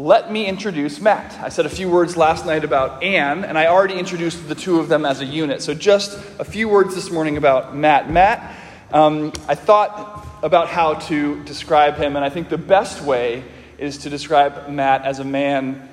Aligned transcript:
let 0.00 0.32
me 0.32 0.46
introduce 0.46 0.98
Matt. 0.98 1.38
I 1.40 1.50
said 1.50 1.66
a 1.66 1.68
few 1.68 1.90
words 1.90 2.16
last 2.16 2.46
night 2.46 2.64
about 2.64 3.02
Anne, 3.02 3.44
and 3.44 3.58
I 3.58 3.66
already 3.66 3.98
introduced 3.98 4.48
the 4.48 4.54
two 4.54 4.80
of 4.80 4.88
them 4.88 5.04
as 5.04 5.20
a 5.20 5.26
unit. 5.26 5.60
So, 5.60 5.74
just 5.74 6.18
a 6.38 6.44
few 6.44 6.70
words 6.70 6.94
this 6.94 7.10
morning 7.10 7.36
about 7.36 7.76
Matt. 7.76 8.10
Matt, 8.10 8.56
um, 8.92 9.30
I 9.46 9.54
thought 9.54 10.26
about 10.42 10.68
how 10.68 10.94
to 10.94 11.44
describe 11.44 11.96
him, 11.96 12.16
and 12.16 12.24
I 12.24 12.30
think 12.30 12.48
the 12.48 12.56
best 12.56 13.02
way 13.02 13.44
is 13.76 13.98
to 13.98 14.10
describe 14.10 14.70
Matt 14.70 15.04
as 15.04 15.18
a 15.18 15.24
man 15.24 15.86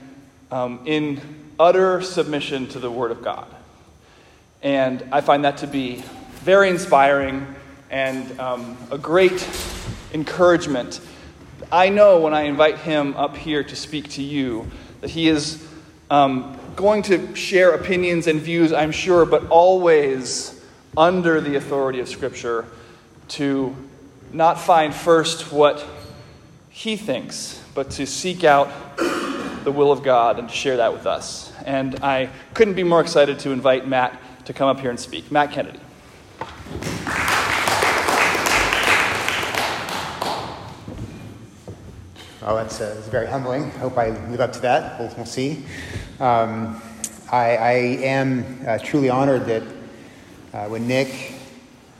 um, 0.51 0.79
in 0.85 1.19
utter 1.59 2.01
submission 2.01 2.67
to 2.67 2.79
the 2.79 2.89
Word 2.89 3.11
of 3.11 3.21
God. 3.21 3.53
And 4.63 5.03
I 5.11 5.19
find 5.19 5.43
that 5.43 5.57
to 5.57 5.67
be 5.67 6.01
very 6.43 6.69
inspiring 6.69 7.45
and 7.89 8.39
um, 8.39 8.77
a 8.89 8.97
great 8.97 9.45
encouragement. 10.13 11.01
I 11.71 11.89
know 11.89 12.19
when 12.21 12.33
I 12.33 12.43
invite 12.43 12.79
him 12.79 13.15
up 13.15 13.35
here 13.35 13.63
to 13.63 13.75
speak 13.75 14.09
to 14.11 14.23
you 14.23 14.67
that 15.01 15.09
he 15.09 15.27
is 15.27 15.67
um, 16.09 16.57
going 16.77 17.01
to 17.03 17.35
share 17.35 17.71
opinions 17.71 18.27
and 18.27 18.39
views, 18.39 18.71
I'm 18.71 18.91
sure, 18.91 19.25
but 19.25 19.47
always 19.47 20.63
under 20.95 21.41
the 21.41 21.55
authority 21.55 21.99
of 21.99 22.07
Scripture 22.07 22.65
to 23.29 23.75
not 24.31 24.59
find 24.59 24.93
first 24.93 25.51
what 25.51 25.85
he 26.69 26.95
thinks, 26.95 27.61
but 27.75 27.91
to 27.91 28.05
seek 28.05 28.43
out 28.43 28.69
the 29.63 29.71
will 29.71 29.91
of 29.91 30.03
God 30.03 30.39
and 30.39 30.47
to 30.47 30.55
share 30.55 30.77
that 30.77 30.93
with 30.93 31.05
us. 31.05 31.51
And 31.65 32.01
I 32.01 32.29
couldn't 32.53 32.75
be 32.75 32.83
more 32.83 33.01
excited 33.01 33.39
to 33.39 33.51
invite 33.51 33.87
Matt 33.87 34.17
to 34.45 34.53
come 34.53 34.69
up 34.69 34.79
here 34.79 34.89
and 34.89 34.99
speak. 34.99 35.29
Matt 35.31 35.51
Kennedy. 35.51 35.79
Oh, 42.49 42.55
that's, 42.55 42.79
uh, 42.79 42.95
very 43.11 43.27
humbling. 43.27 43.63
I 43.63 43.79
Hope 43.79 43.97
I 43.97 44.11
live 44.29 44.39
up 44.39 44.53
to 44.53 44.61
that. 44.61 44.97
We'll, 44.97 45.13
we'll 45.17 45.25
see. 45.25 45.65
Um, 46.17 46.81
I, 47.29 47.57
I, 47.57 47.71
am 48.03 48.61
uh, 48.65 48.77
truly 48.77 49.09
honored 49.09 49.47
that 49.47 49.63
uh, 50.53 50.67
when 50.67 50.87
Nick 50.87 51.33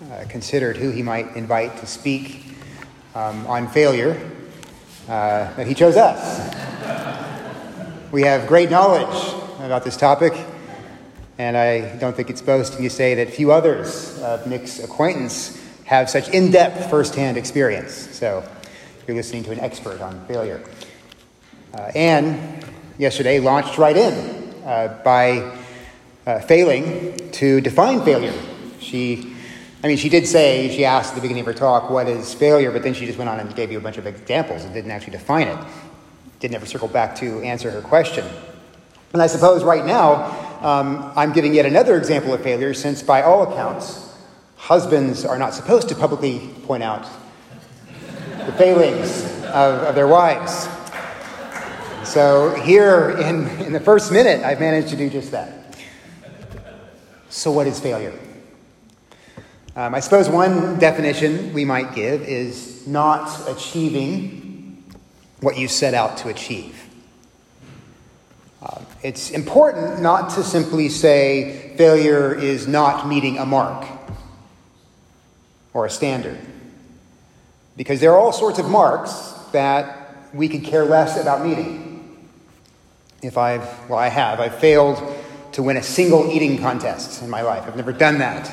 uh, 0.09 0.23
considered 0.29 0.77
who 0.77 0.89
he 0.89 1.03
might 1.03 1.35
invite 1.35 1.75
to 1.79 1.85
speak 1.85 2.45
um, 3.13 3.45
on 3.45 3.67
failure, 3.67 4.17
uh, 5.09 5.53
that 5.55 5.67
he 5.67 5.73
chose 5.73 5.97
us. 5.97 6.39
we 8.13 8.21
have 8.21 8.47
great 8.47 8.71
knowledge 8.71 9.33
about 9.59 9.83
this 9.83 9.97
topic, 9.97 10.31
and 11.37 11.57
I 11.57 11.97
don't 11.97 12.15
think 12.15 12.29
it's 12.29 12.41
boasting 12.41 12.83
to 12.83 12.89
say 12.89 13.15
that 13.15 13.33
few 13.33 13.51
others 13.51 14.17
of 14.21 14.47
Nick's 14.47 14.79
acquaintance 14.79 15.61
have 15.83 16.09
such 16.09 16.29
in 16.29 16.51
depth 16.51 16.89
firsthand 16.89 17.35
experience. 17.35 17.93
So, 17.93 18.49
you're 19.07 19.15
listening 19.15 19.43
to 19.45 19.51
an 19.51 19.59
expert 19.61 20.01
on 20.01 20.25
failure. 20.25 20.61
Uh, 21.73 21.91
Anne, 21.95 22.61
yesterday, 22.97 23.39
launched 23.39 23.77
right 23.77 23.95
in 23.95 24.53
uh, 24.65 24.99
by 25.05 25.57
uh, 26.25 26.39
failing 26.41 27.31
to 27.31 27.61
define 27.61 28.03
failure. 28.03 28.33
She, 28.81 29.33
I 29.81 29.87
mean, 29.87 29.95
she 29.95 30.09
did 30.09 30.27
say, 30.27 30.75
she 30.75 30.83
asked 30.83 31.11
at 31.11 31.15
the 31.15 31.21
beginning 31.21 31.41
of 31.41 31.45
her 31.45 31.53
talk, 31.53 31.89
what 31.89 32.09
is 32.09 32.33
failure? 32.33 32.69
But 32.69 32.83
then 32.83 32.93
she 32.93 33.05
just 33.05 33.17
went 33.17 33.29
on 33.29 33.39
and 33.39 33.55
gave 33.55 33.71
you 33.71 33.77
a 33.77 33.81
bunch 33.81 33.97
of 33.97 34.05
examples 34.05 34.65
and 34.65 34.73
didn't 34.73 34.91
actually 34.91 35.13
define 35.13 35.47
it. 35.47 35.57
Didn't 36.41 36.55
ever 36.55 36.65
circle 36.65 36.89
back 36.89 37.15
to 37.17 37.41
answer 37.43 37.71
her 37.71 37.81
question. 37.81 38.25
And 39.13 39.21
I 39.21 39.27
suppose 39.27 39.63
right 39.63 39.85
now, 39.85 40.25
um, 40.61 41.13
I'm 41.15 41.31
giving 41.31 41.53
yet 41.53 41.65
another 41.65 41.97
example 41.97 42.33
of 42.33 42.43
failure, 42.43 42.73
since 42.73 43.01
by 43.01 43.21
all 43.21 43.49
accounts, 43.49 44.13
husbands 44.57 45.23
are 45.23 45.39
not 45.39 45.53
supposed 45.53 45.87
to 45.89 45.95
publicly 45.95 46.49
point 46.65 46.83
out 46.83 47.07
the 48.47 48.53
failings 48.53 49.25
of, 49.43 49.83
of 49.83 49.93
their 49.93 50.07
wives. 50.07 50.69
So, 52.09 52.55
here 52.55 53.09
in, 53.09 53.45
in 53.59 53.73
the 53.73 53.79
first 53.81 54.09
minute, 54.09 54.41
I've 54.41 54.61
managed 54.61 54.87
to 54.89 54.95
do 54.95 55.09
just 55.09 55.31
that. 55.31 55.75
So, 57.27 57.51
what 57.51 57.67
is 57.67 57.77
failure? 57.77 58.17
Um, 59.75 59.93
I 59.93 59.99
suppose 59.99 60.29
one 60.29 60.79
definition 60.79 61.51
we 61.51 61.65
might 61.65 61.93
give 61.93 62.21
is 62.21 62.87
not 62.87 63.49
achieving 63.49 64.81
what 65.41 65.57
you 65.57 65.67
set 65.67 65.93
out 65.93 66.15
to 66.19 66.29
achieve. 66.29 66.81
Uh, 68.61 68.79
it's 69.03 69.29
important 69.31 70.01
not 70.01 70.29
to 70.35 70.43
simply 70.43 70.87
say 70.87 71.75
failure 71.75 72.33
is 72.33 72.65
not 72.65 73.09
meeting 73.09 73.39
a 73.39 73.45
mark 73.45 73.85
or 75.73 75.85
a 75.85 75.89
standard. 75.89 76.39
Because 77.77 78.01
there 78.01 78.11
are 78.11 78.17
all 78.17 78.33
sorts 78.33 78.57
of 78.57 78.67
marks 78.67 79.33
that 79.51 80.15
we 80.33 80.49
could 80.49 80.63
care 80.63 80.83
less 80.83 81.19
about 81.21 81.45
meeting. 81.45 82.17
If 83.21 83.37
I've, 83.37 83.89
well, 83.89 83.99
I 83.99 84.07
have, 84.07 84.39
I've 84.39 84.55
failed 84.55 85.01
to 85.53 85.63
win 85.63 85.77
a 85.77 85.83
single 85.83 86.29
eating 86.31 86.57
contest 86.57 87.21
in 87.21 87.29
my 87.29 87.41
life. 87.41 87.63
I've 87.65 87.75
never 87.75 87.93
done 87.93 88.17
that. 88.17 88.51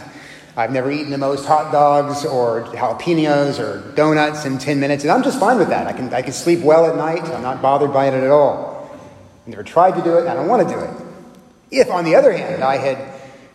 I've 0.57 0.71
never 0.71 0.91
eaten 0.91 1.11
the 1.11 1.19
most 1.19 1.47
hot 1.47 1.73
dogs 1.73 2.25
or 2.25 2.65
jalapenos 2.67 3.59
or 3.59 3.93
donuts 3.95 4.45
in 4.45 4.59
10 4.59 4.79
minutes, 4.79 5.03
and 5.03 5.11
I'm 5.11 5.23
just 5.25 5.41
fine 5.41 5.59
with 5.59 5.69
that. 5.69 5.87
I 5.87 5.93
can, 5.93 6.13
I 6.15 6.23
can 6.23 6.33
sleep 6.33 6.61
well 6.61 6.87
at 6.87 6.97
night. 6.97 7.25
I'm 7.25 7.43
not 7.43 7.61
bothered 7.61 7.93
by 7.93 8.07
it 8.07 8.15
at 8.15 8.31
all. 8.31 8.89
I've 9.43 9.49
never 9.49 9.65
tried 9.65 9.97
to 9.97 10.03
do 10.03 10.17
it, 10.17 10.21
and 10.21 10.29
I 10.29 10.35
don't 10.35 10.49
want 10.49 10.69
to 10.69 10.75
do 10.75 10.81
it. 10.81 10.91
If, 11.71 11.91
on 11.91 12.05
the 12.05 12.15
other 12.15 12.33
hand, 12.33 12.63
I 12.63 12.77
had 12.77 12.99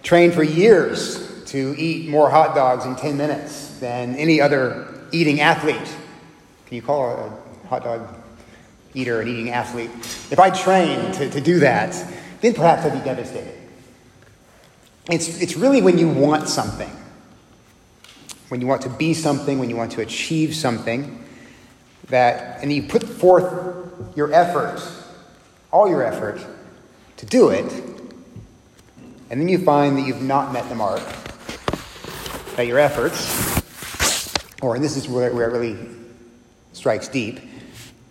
trained 0.04 0.34
for 0.34 0.44
years 0.44 1.46
to 1.46 1.74
eat 1.78 2.10
more 2.10 2.30
hot 2.30 2.54
dogs 2.54 2.86
in 2.86 2.96
10 2.96 3.16
minutes 3.16 3.80
than 3.80 4.16
any 4.16 4.42
other 4.42 4.99
eating 5.12 5.42
athlete. 5.42 5.76
Can 6.66 6.76
you 6.76 6.82
call 6.82 7.12
a 7.12 7.68
hot 7.68 7.84
dog 7.84 8.08
eater 8.94 9.22
an 9.22 9.28
eating 9.28 9.50
athlete? 9.50 9.90
If 10.32 10.40
I 10.40 10.50
trained 10.50 11.14
to, 11.16 11.30
to 11.30 11.42
do 11.42 11.60
that, 11.60 11.94
then 12.42 12.54
perhaps 12.54 12.86
I'd 12.86 12.94
be 12.94 13.00
devastated. 13.00 13.56
It's, 15.10 15.42
it's 15.42 15.56
really 15.56 15.82
when 15.82 15.98
you 15.98 16.08
want 16.08 16.48
something, 16.48 16.90
when 18.50 18.62
you 18.62 18.68
want 18.68 18.84
to 18.84 18.90
be 18.90 19.14
something, 19.14 19.58
when 19.58 19.70
you 19.70 19.76
want 19.76 19.92
to 19.94 20.02
achieve 20.02 20.56
something, 20.56 21.24
that, 22.10 22.62
and 22.62 22.72
you 22.72 22.84
put 22.84 23.04
forth 23.04 24.16
your 24.16 24.32
effort, 24.34 24.82
all 25.72 25.90
your 25.90 26.04
effort, 26.04 26.46
to 27.18 27.26
do 27.26 27.50
it, 27.50 27.72
and 29.30 29.42
then 29.42 29.50
you 29.50 29.58
find 29.60 29.98
that 29.98 30.08
you've 30.08 30.22
not 30.22 30.54
met 30.54 30.68
the 30.70 30.76
mark, 30.76 31.02
that 32.56 32.68
your 32.68 32.80
efforts 32.80 33.59
or, 34.62 34.76
and 34.76 34.84
this 34.84 34.98
is 34.98 35.08
where, 35.08 35.30
it 35.30 35.34
really 35.34 35.78
strikes 36.74 37.08
deep, 37.08 37.40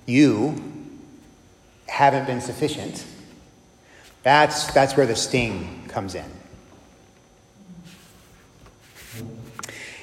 you 0.06 0.62
haven't 1.86 2.26
been 2.26 2.40
sufficient. 2.40 3.04
That's, 4.22 4.72
that's 4.72 4.96
where 4.96 5.06
the 5.06 5.16
sting 5.16 5.84
comes 5.88 6.14
in. 6.14 6.24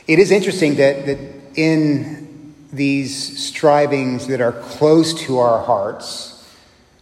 It 0.08 0.20
is 0.20 0.32
interesting 0.32 0.76
that, 0.76 1.06
that 1.08 1.18
in 1.56 2.54
these 2.72 3.44
strivings 3.44 4.28
that 4.28 4.42
are 4.42 4.52
close 4.52 5.14
to 5.26 5.40
our 5.40 5.64
hearts, 5.64 6.32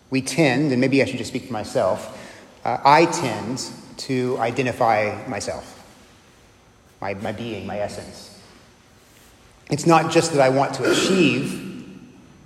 we 0.09 0.21
tend, 0.21 0.71
and 0.71 0.79
maybe 0.79 1.01
I 1.01 1.05
should 1.05 1.17
just 1.17 1.29
speak 1.29 1.47
for 1.47 1.53
myself, 1.53 2.19
uh, 2.63 2.77
I 2.85 3.05
tend 3.05 3.69
to 3.97 4.37
identify 4.39 5.27
myself, 5.27 5.83
my, 7.01 7.13
my 7.15 7.31
being, 7.31 7.67
my 7.67 7.79
essence. 7.79 8.32
It's 9.69 9.85
not 9.85 10.11
just 10.11 10.33
that 10.33 10.41
I 10.41 10.49
want 10.49 10.75
to 10.75 10.91
achieve 10.91 11.63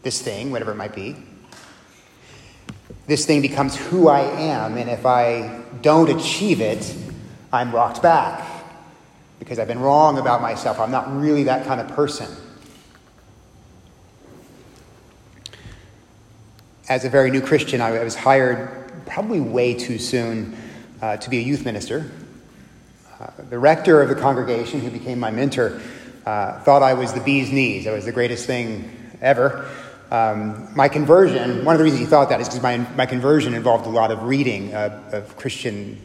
this 0.04 0.22
thing, 0.22 0.52
whatever 0.52 0.72
it 0.72 0.76
might 0.76 0.96
be. 0.96 1.16
This 3.08 3.26
thing 3.26 3.42
becomes 3.42 3.76
who 3.76 4.08
I 4.08 4.22
am, 4.22 4.78
and 4.78 4.90
if 4.90 5.06
I 5.06 5.62
don't 5.82 6.10
achieve 6.10 6.62
it, 6.62 6.96
I'm 7.52 7.74
rocked 7.74 8.02
back 8.02 8.46
because 9.40 9.60
I've 9.60 9.68
been 9.68 9.80
wrong 9.80 10.18
about 10.18 10.42
myself. 10.42 10.80
I'm 10.80 10.92
not 10.92 11.14
really 11.16 11.44
that 11.44 11.66
kind 11.66 11.80
of 11.80 11.88
person. 11.90 12.28
As 16.90 17.06
a 17.06 17.10
very 17.10 17.32
new 17.32 17.42
Christian, 17.42 17.82
I 17.82 18.04
was 18.04 18.16
hired 18.16 19.06
probably 19.06 19.40
way 19.40 19.74
too 19.74 20.00
soon 20.00 20.58
uh, 21.02 21.18
to 21.18 21.30
be 21.30 21.38
a 21.38 21.42
youth 21.42 21.66
minister. 21.66 22.12
Uh, 23.20 23.28
the 23.50 23.60
rector 23.60 24.02
of 24.02 24.10
the 24.10 24.16
congregation, 24.16 24.80
who 24.82 24.92
became 24.92 25.20
my 25.20 25.32
mentor, 25.32 25.82
uh, 26.28 26.60
thought 26.60 26.84
I 26.84 26.94
was 26.94 27.14
the 27.14 27.22
bee's 27.22 27.54
knees. 27.54 27.88
I 27.88 27.94
was 27.94 28.04
the 28.04 28.12
greatest 28.12 28.46
thing 28.46 28.92
ever. 29.22 29.66
Um, 30.12 30.68
my 30.76 30.90
conversion, 30.90 31.64
one 31.64 31.74
of 31.74 31.80
the 31.80 31.86
reasons 31.86 32.02
he 32.02 32.06
thought 32.06 32.28
that 32.28 32.42
is 32.42 32.50
because 32.50 32.62
my, 32.62 32.80
my 32.96 33.06
conversion 33.06 33.54
involved 33.54 33.86
a 33.86 33.90
lot 33.90 34.12
of 34.12 34.24
reading 34.24 34.74
uh, 34.74 35.10
of 35.14 35.38
Christian, 35.38 35.98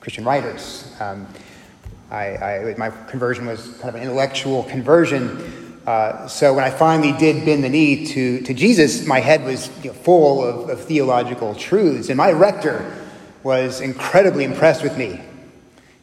Christian 0.00 0.22
writers. 0.22 0.94
Um, 1.00 1.26
I, 2.10 2.36
I, 2.36 2.74
my 2.76 2.90
conversion 3.08 3.46
was 3.46 3.66
kind 3.78 3.88
of 3.88 3.94
an 3.94 4.02
intellectual 4.02 4.64
conversion. 4.64 5.80
Uh, 5.86 6.28
so 6.28 6.52
when 6.52 6.64
I 6.64 6.70
finally 6.70 7.12
did 7.12 7.46
bend 7.46 7.64
the 7.64 7.70
knee 7.70 8.04
to, 8.08 8.42
to 8.42 8.52
Jesus, 8.52 9.06
my 9.06 9.20
head 9.20 9.44
was 9.44 9.70
you 9.82 9.92
know, 9.92 9.94
full 9.94 10.44
of, 10.44 10.68
of 10.68 10.84
theological 10.84 11.54
truths. 11.54 12.10
And 12.10 12.18
my 12.18 12.32
rector 12.32 12.94
was 13.42 13.80
incredibly 13.80 14.44
impressed 14.44 14.82
with 14.82 14.98
me. 14.98 15.22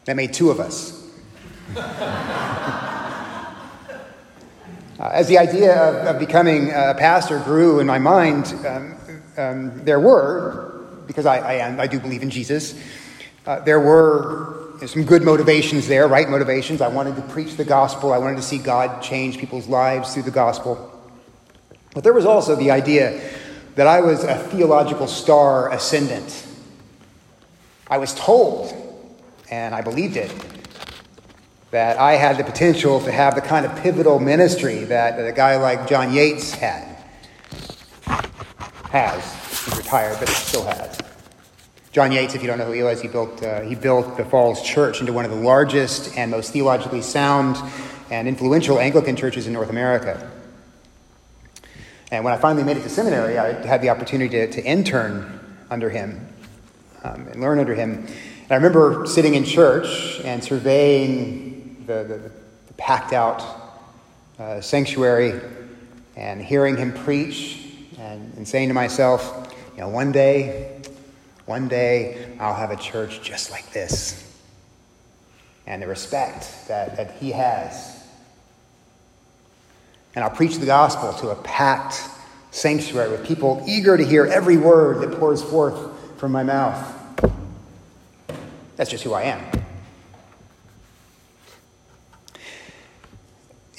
That 0.06 0.16
made 0.16 0.32
two 0.32 0.50
of 0.50 0.58
us. 0.58 0.98
Uh, 5.02 5.10
as 5.14 5.26
the 5.26 5.36
idea 5.36 5.74
of, 5.74 6.14
of, 6.14 6.18
becoming 6.20 6.70
a 6.70 6.94
pastor 6.96 7.40
grew 7.40 7.80
in 7.80 7.86
my 7.88 7.98
mind, 7.98 8.54
um, 8.64 8.96
um, 9.36 9.84
there 9.84 9.98
were, 9.98 10.84
because 11.08 11.26
I, 11.26 11.38
I, 11.38 11.52
am, 11.54 11.80
I 11.80 11.88
do 11.88 11.98
believe 11.98 12.22
in 12.22 12.30
Jesus, 12.30 12.80
uh, 13.44 13.58
there 13.58 13.80
were 13.80 14.78
some 14.86 15.02
good 15.02 15.24
motivations 15.24 15.88
there, 15.88 16.06
right 16.06 16.30
motivations. 16.30 16.80
I 16.80 16.86
wanted 16.86 17.16
to 17.16 17.22
preach 17.22 17.56
the 17.56 17.64
gospel, 17.64 18.12
I 18.12 18.18
wanted 18.18 18.36
to 18.36 18.42
see 18.42 18.58
God 18.58 19.02
change 19.02 19.38
people's 19.38 19.66
lives 19.66 20.14
through 20.14 20.22
the 20.22 20.30
gospel. 20.30 20.88
But 21.94 22.04
there 22.04 22.12
was 22.12 22.24
also 22.24 22.54
the 22.54 22.70
idea 22.70 23.28
that 23.74 23.88
I 23.88 24.02
was 24.02 24.22
a 24.22 24.38
theological 24.38 25.08
star 25.08 25.72
ascendant. 25.72 26.46
I 27.88 27.98
was 27.98 28.14
told, 28.14 28.72
and 29.50 29.74
I 29.74 29.80
believed 29.80 30.16
it, 30.16 30.32
that 31.72 31.96
I 31.96 32.16
had 32.16 32.36
the 32.36 32.44
potential 32.44 33.00
to 33.00 33.10
have 33.10 33.34
the 33.34 33.40
kind 33.40 33.64
of 33.64 33.74
pivotal 33.82 34.20
ministry 34.20 34.84
that, 34.84 35.16
that 35.16 35.26
a 35.26 35.32
guy 35.32 35.56
like 35.56 35.88
John 35.88 36.12
Yates 36.12 36.52
had. 36.52 36.98
Has. 38.90 39.64
He's 39.64 39.78
retired, 39.78 40.18
but 40.20 40.28
still 40.28 40.66
has. 40.66 41.00
John 41.90 42.12
Yates, 42.12 42.34
if 42.34 42.42
you 42.42 42.46
don't 42.46 42.58
know 42.58 42.66
who 42.66 42.72
he 42.72 42.82
was, 42.82 43.00
he 43.00 43.08
built, 43.08 43.42
uh, 43.42 43.62
he 43.62 43.74
built 43.74 44.18
the 44.18 44.24
Falls 44.26 44.60
Church 44.60 45.00
into 45.00 45.14
one 45.14 45.24
of 45.24 45.30
the 45.30 45.36
largest 45.38 46.14
and 46.18 46.30
most 46.30 46.52
theologically 46.52 47.00
sound 47.00 47.56
and 48.10 48.28
influential 48.28 48.78
Anglican 48.78 49.16
churches 49.16 49.46
in 49.46 49.54
North 49.54 49.70
America. 49.70 50.30
And 52.10 52.22
when 52.22 52.34
I 52.34 52.36
finally 52.36 52.64
made 52.64 52.76
it 52.76 52.82
to 52.82 52.90
seminary, 52.90 53.38
I 53.38 53.66
had 53.66 53.80
the 53.80 53.88
opportunity 53.88 54.28
to, 54.28 54.52
to 54.52 54.62
intern 54.62 55.40
under 55.70 55.88
him 55.88 56.28
um, 57.02 57.28
and 57.28 57.40
learn 57.40 57.58
under 57.58 57.74
him. 57.74 58.06
And 58.42 58.50
I 58.50 58.56
remember 58.56 59.06
sitting 59.06 59.34
in 59.34 59.44
church 59.44 60.20
and 60.22 60.44
surveying 60.44 61.51
the, 61.92 62.04
the, 62.04 62.30
the 62.68 62.72
packed 62.76 63.12
out 63.12 63.44
uh, 64.38 64.60
sanctuary 64.60 65.40
and 66.16 66.42
hearing 66.42 66.76
him 66.76 66.92
preach 66.92 67.66
and, 67.98 68.32
and 68.36 68.46
saying 68.46 68.68
to 68.68 68.74
myself, 68.74 69.54
you 69.74 69.80
know, 69.80 69.88
one 69.88 70.12
day, 70.12 70.80
one 71.46 71.68
day 71.68 72.36
I'll 72.40 72.54
have 72.54 72.70
a 72.70 72.76
church 72.76 73.22
just 73.22 73.50
like 73.50 73.70
this. 73.72 74.18
And 75.66 75.82
the 75.82 75.86
respect 75.86 76.68
that, 76.68 76.96
that 76.96 77.12
he 77.18 77.30
has. 77.32 78.04
And 80.14 80.24
I'll 80.24 80.30
preach 80.30 80.56
the 80.56 80.66
gospel 80.66 81.12
to 81.20 81.30
a 81.30 81.36
packed 81.36 82.02
sanctuary 82.50 83.10
with 83.10 83.24
people 83.24 83.64
eager 83.66 83.96
to 83.96 84.04
hear 84.04 84.26
every 84.26 84.56
word 84.56 85.00
that 85.00 85.18
pours 85.18 85.42
forth 85.42 86.18
from 86.18 86.32
my 86.32 86.42
mouth. 86.42 86.98
That's 88.76 88.90
just 88.90 89.04
who 89.04 89.12
I 89.12 89.22
am. 89.22 89.61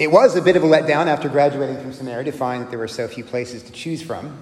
It 0.03 0.11
was 0.11 0.35
a 0.35 0.41
bit 0.41 0.57
of 0.57 0.63
a 0.63 0.67
letdown 0.67 1.07
after 1.07 1.29
graduating 1.29 1.77
from 1.77 1.93
seminary 1.93 2.25
to 2.25 2.33
find 2.33 2.61
that 2.61 2.69
there 2.69 2.77
were 2.77 2.89
so 2.89 3.07
few 3.07 3.23
places 3.23 3.63
to 3.63 3.71
choose 3.71 4.01
from. 4.01 4.37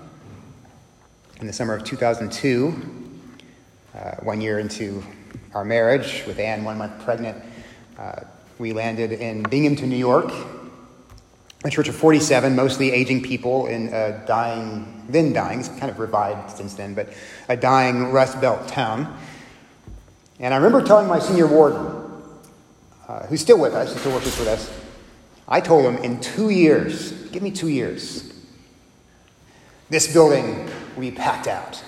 In 1.39 1.45
the 1.45 1.53
summer 1.53 1.75
of 1.75 1.83
2002, 1.83 3.19
uh, 3.93 4.15
one 4.23 4.41
year 4.41 4.57
into 4.57 5.03
our 5.53 5.63
marriage, 5.63 6.23
with 6.25 6.39
Anne 6.39 6.63
one 6.63 6.79
month 6.79 6.99
pregnant, 7.03 7.43
uh, 7.99 8.21
we 8.57 8.73
landed 8.73 9.11
in 9.11 9.43
Binghamton, 9.43 9.87
New 9.87 9.97
York, 9.97 10.33
a 11.63 11.69
church 11.69 11.87
of 11.87 11.95
47, 11.95 12.55
mostly 12.55 12.91
aging 12.91 13.21
people 13.21 13.67
in 13.67 13.89
a 13.93 14.25
dying, 14.25 15.03
then 15.09 15.31
dying, 15.31 15.59
it's 15.59 15.69
kind 15.69 15.91
of 15.91 15.99
revived 15.99 16.57
since 16.57 16.73
then, 16.73 16.95
but 16.95 17.13
a 17.49 17.55
dying 17.55 18.11
Rust 18.11 18.41
Belt 18.41 18.67
town. 18.67 19.15
And 20.39 20.55
I 20.55 20.57
remember 20.57 20.81
telling 20.83 21.07
my 21.07 21.19
senior 21.19 21.45
warden, 21.45 21.85
uh, 23.07 23.27
who's 23.27 23.41
still 23.41 23.59
with 23.59 23.75
us, 23.75 23.93
he 23.93 23.99
still 23.99 24.13
works 24.13 24.25
with 24.39 24.47
us, 24.47 24.80
I 25.51 25.59
told 25.59 25.85
him 25.85 26.01
in 26.01 26.21
two 26.21 26.49
years, 26.49 27.11
give 27.31 27.43
me 27.43 27.51
two 27.51 27.67
years, 27.67 28.33
this 29.89 30.11
building 30.13 30.69
will 30.95 31.01
be 31.01 31.11
packed 31.11 31.47
out. 31.47 31.83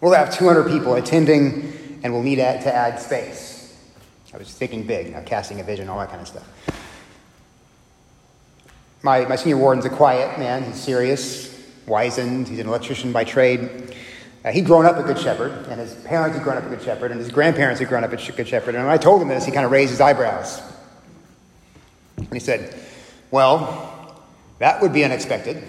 We'll 0.00 0.12
have 0.12 0.36
200 0.36 0.68
people 0.68 0.96
attending 0.96 2.00
and 2.02 2.12
we'll 2.12 2.24
need 2.24 2.36
to 2.36 2.74
add 2.74 3.00
space. 3.00 3.80
I 4.34 4.36
was 4.36 4.52
thinking 4.52 4.84
big, 4.84 5.06
you 5.06 5.12
know, 5.12 5.22
casting 5.24 5.60
a 5.60 5.62
vision, 5.62 5.88
all 5.88 6.00
that 6.00 6.08
kind 6.08 6.20
of 6.20 6.26
stuff. 6.26 6.44
My, 9.04 9.24
my 9.26 9.36
senior 9.36 9.58
warden's 9.58 9.84
a 9.84 9.90
quiet 9.90 10.36
man. 10.36 10.64
He's 10.64 10.80
serious, 10.80 11.64
wizened. 11.86 12.48
He's 12.48 12.58
an 12.58 12.66
electrician 12.66 13.12
by 13.12 13.22
trade. 13.22 13.94
Uh, 14.44 14.50
he'd 14.50 14.66
grown 14.66 14.86
up 14.86 14.96
a 14.96 15.04
Good 15.04 15.20
Shepherd, 15.20 15.52
and 15.68 15.80
his 15.80 15.94
parents 15.94 16.36
had 16.36 16.42
grown 16.42 16.56
up 16.56 16.64
a 16.64 16.68
Good 16.68 16.82
Shepherd, 16.82 17.12
and 17.12 17.20
his 17.20 17.30
grandparents 17.30 17.78
had 17.78 17.88
grown 17.88 18.02
up 18.02 18.12
a 18.12 18.16
Good 18.16 18.48
Shepherd. 18.48 18.74
And 18.74 18.84
when 18.84 18.92
I 18.92 18.98
told 18.98 19.22
him 19.22 19.28
this, 19.28 19.44
he 19.44 19.52
kind 19.52 19.64
of 19.64 19.70
raised 19.70 19.90
his 19.90 20.00
eyebrows. 20.00 20.60
And 22.16 22.32
he 22.32 22.40
said, 22.40 22.74
Well, 23.30 24.22
that 24.58 24.80
would 24.80 24.92
be 24.92 25.04
unexpected. 25.04 25.62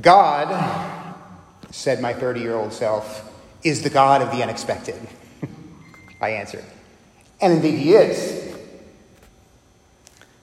God, 0.00 1.14
said 1.70 2.00
my 2.00 2.12
30 2.12 2.40
year 2.40 2.54
old 2.54 2.72
self, 2.72 3.32
is 3.62 3.82
the 3.82 3.90
God 3.90 4.22
of 4.22 4.30
the 4.30 4.42
unexpected. 4.42 4.96
I 6.20 6.30
answered. 6.30 6.64
And 7.40 7.52
indeed, 7.52 7.78
he 7.78 7.94
is. 7.94 8.54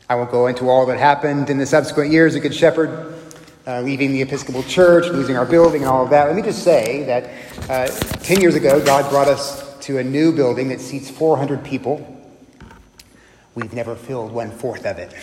I 0.10 0.16
won't 0.16 0.32
go 0.32 0.48
into 0.48 0.70
all 0.70 0.86
that 0.88 1.00
happened 1.00 1.50
in 1.50 1.58
the 1.58 1.66
subsequent 1.66 2.12
years 2.12 2.36
of 2.36 2.42
Good 2.42 2.54
Shepherd, 2.54 3.16
uh, 3.66 3.82
leaving 3.82 4.12
the 4.12 4.22
Episcopal 4.22 4.62
Church, 4.64 5.06
losing 5.08 5.38
our 5.38 5.46
building, 5.46 5.82
and 5.82 5.90
all 5.90 6.04
of 6.04 6.10
that. 6.12 6.28
Let 6.28 6.36
me 6.36 6.42
just 6.42 6.64
say 6.64 7.04
that 7.04 7.70
uh, 7.70 7.88
10 8.20 8.42
years 8.42 8.56
ago, 8.56 8.84
God 8.84 9.10
brought 9.10 9.28
us 9.28 9.73
to 9.84 9.98
a 9.98 10.04
new 10.04 10.32
building 10.32 10.70
that 10.70 10.80
seats 10.80 11.10
400 11.10 11.64
people. 11.64 12.22
We've 13.54 13.74
never 13.74 13.96
filled 13.96 14.32
one 14.32 14.50
fourth 14.50 14.86
of 14.86 14.98
it. 14.98 15.14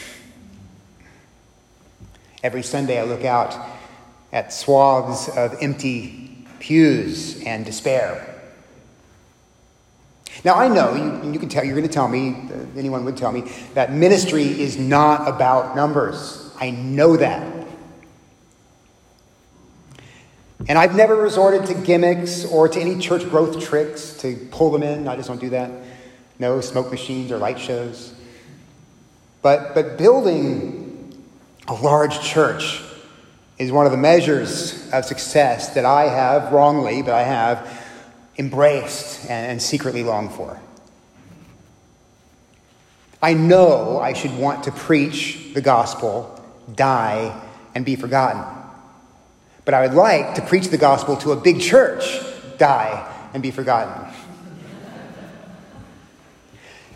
Every 2.42 2.62
Sunday, 2.62 3.00
I 3.00 3.04
look 3.04 3.24
out 3.24 3.56
at 4.32 4.52
swaths 4.52 5.28
of 5.34 5.56
empty 5.62 6.44
pews 6.58 7.42
and 7.44 7.64
despair. 7.64 8.26
Now, 10.44 10.54
I 10.54 10.68
know, 10.68 10.94
you, 10.94 11.32
you 11.32 11.38
can 11.38 11.48
tell, 11.48 11.64
you're 11.64 11.76
going 11.76 11.88
to 11.88 11.92
tell 11.92 12.08
me, 12.08 12.30
uh, 12.30 12.78
anyone 12.78 13.04
would 13.06 13.16
tell 13.16 13.32
me, 13.32 13.50
that 13.74 13.92
ministry 13.92 14.44
is 14.44 14.78
not 14.78 15.26
about 15.26 15.74
numbers. 15.74 16.52
I 16.58 16.70
know 16.70 17.16
that. 17.16 17.49
And 20.68 20.78
I've 20.78 20.94
never 20.94 21.16
resorted 21.16 21.66
to 21.66 21.74
gimmicks 21.74 22.44
or 22.44 22.68
to 22.68 22.80
any 22.80 22.98
church 22.98 23.28
growth 23.30 23.60
tricks 23.64 24.14
to 24.18 24.36
pull 24.50 24.70
them 24.70 24.82
in. 24.82 25.08
I 25.08 25.16
just 25.16 25.28
don't 25.28 25.40
do 25.40 25.50
that. 25.50 25.70
No 26.38 26.60
smoke 26.60 26.90
machines 26.90 27.32
or 27.32 27.38
light 27.38 27.58
shows. 27.58 28.14
But, 29.42 29.74
but 29.74 29.96
building 29.96 31.24
a 31.66 31.74
large 31.74 32.20
church 32.20 32.82
is 33.58 33.72
one 33.72 33.86
of 33.86 33.92
the 33.92 33.98
measures 33.98 34.90
of 34.92 35.04
success 35.04 35.74
that 35.74 35.84
I 35.84 36.04
have, 36.04 36.52
wrongly, 36.52 37.02
but 37.02 37.14
I 37.14 37.22
have 37.22 37.86
embraced 38.38 39.24
and, 39.24 39.52
and 39.52 39.62
secretly 39.62 40.02
longed 40.02 40.32
for. 40.32 40.60
I 43.22 43.34
know 43.34 43.98
I 44.00 44.14
should 44.14 44.36
want 44.36 44.64
to 44.64 44.72
preach 44.72 45.52
the 45.52 45.60
gospel, 45.60 46.42
die, 46.74 47.38
and 47.74 47.84
be 47.84 47.96
forgotten. 47.96 48.59
But 49.70 49.76
I 49.76 49.86
would 49.86 49.94
like 49.94 50.34
to 50.34 50.42
preach 50.42 50.66
the 50.66 50.78
gospel 50.78 51.16
to 51.18 51.30
a 51.30 51.36
big 51.36 51.60
church, 51.60 52.20
die, 52.58 53.08
and 53.32 53.40
be 53.40 53.52
forgotten. 53.52 54.12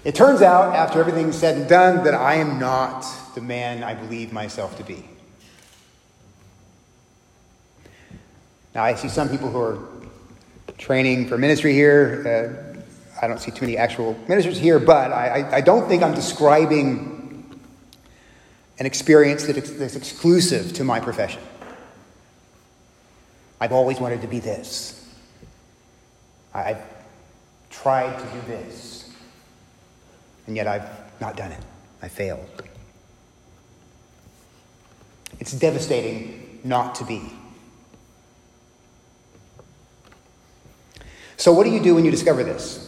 It 0.02 0.16
turns 0.16 0.42
out, 0.42 0.74
after 0.74 0.98
everything's 0.98 1.36
said 1.36 1.56
and 1.56 1.68
done, 1.68 2.02
that 2.02 2.14
I 2.14 2.34
am 2.34 2.58
not 2.58 3.06
the 3.36 3.40
man 3.40 3.84
I 3.84 3.94
believe 3.94 4.32
myself 4.32 4.76
to 4.78 4.82
be. 4.82 5.08
Now, 8.74 8.82
I 8.82 8.96
see 8.96 9.08
some 9.08 9.28
people 9.28 9.50
who 9.50 9.60
are 9.60 9.78
training 10.76 11.28
for 11.28 11.38
ministry 11.38 11.74
here. 11.74 12.74
Uh, 12.74 13.22
I 13.22 13.28
don't 13.28 13.38
see 13.38 13.52
too 13.52 13.66
many 13.66 13.76
actual 13.76 14.18
ministers 14.26 14.58
here, 14.58 14.80
but 14.80 15.12
I, 15.12 15.58
I, 15.58 15.60
don't 15.60 15.86
think 15.86 16.02
I'm 16.02 16.14
describing 16.14 17.56
an 18.80 18.86
experience 18.86 19.44
that's 19.44 19.94
exclusive 19.94 20.72
to 20.72 20.82
my 20.82 20.98
profession. 20.98 21.40
I've 23.60 23.72
always 23.72 24.00
wanted 24.00 24.22
to 24.22 24.28
be 24.28 24.40
this. 24.40 25.08
I've 26.52 26.82
tried 27.70 28.18
to 28.18 28.24
do 28.26 28.40
this. 28.46 29.10
And 30.46 30.56
yet 30.56 30.66
I've 30.66 30.88
not 31.20 31.36
done 31.36 31.52
it. 31.52 31.60
I 32.02 32.08
failed. 32.08 32.62
It's 35.40 35.52
devastating 35.52 36.60
not 36.64 36.94
to 36.96 37.04
be. 37.04 37.32
So, 41.36 41.52
what 41.52 41.64
do 41.64 41.70
you 41.70 41.80
do 41.80 41.94
when 41.94 42.04
you 42.04 42.10
discover 42.10 42.44
this? 42.44 42.80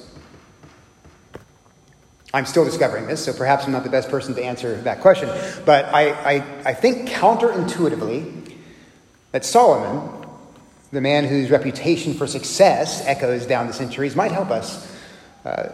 I'm 2.33 2.47
still 2.47 2.65
discovering 2.65 3.07
this, 3.07 3.25
so 3.25 3.33
perhaps 3.33 3.65
I'm 3.65 3.73
not 3.73 3.83
the 3.83 3.91
best 3.91 4.11
person 4.11 4.35
to 4.35 4.45
answer 4.45 4.77
that 4.83 5.01
question. 5.01 5.29
But 5.65 5.87
I, 5.87 6.11
I, 6.11 6.35
I 6.67 6.75
think 6.75 7.09
counterintuitively 7.09 8.55
that 9.33 9.45
Solomon 9.45 10.16
the 10.97 11.03
man 11.03 11.27
whose 11.27 11.51
reputation 11.51 12.15
for 12.15 12.27
success 12.27 13.07
echoes 13.07 13.45
down 13.45 13.67
the 13.67 13.73
centuries, 13.75 14.17
might 14.17 14.33
help 14.33 14.51
us 14.51 14.91
uh, 15.45 15.69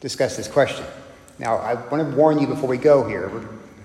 discuss 0.00 0.36
this 0.36 0.48
question. 0.48 0.84
Now, 1.38 1.58
I 1.58 1.74
want 1.74 2.10
to 2.10 2.16
warn 2.16 2.40
you 2.40 2.48
before 2.48 2.68
we 2.68 2.78
go 2.78 3.06
here. 3.06 3.30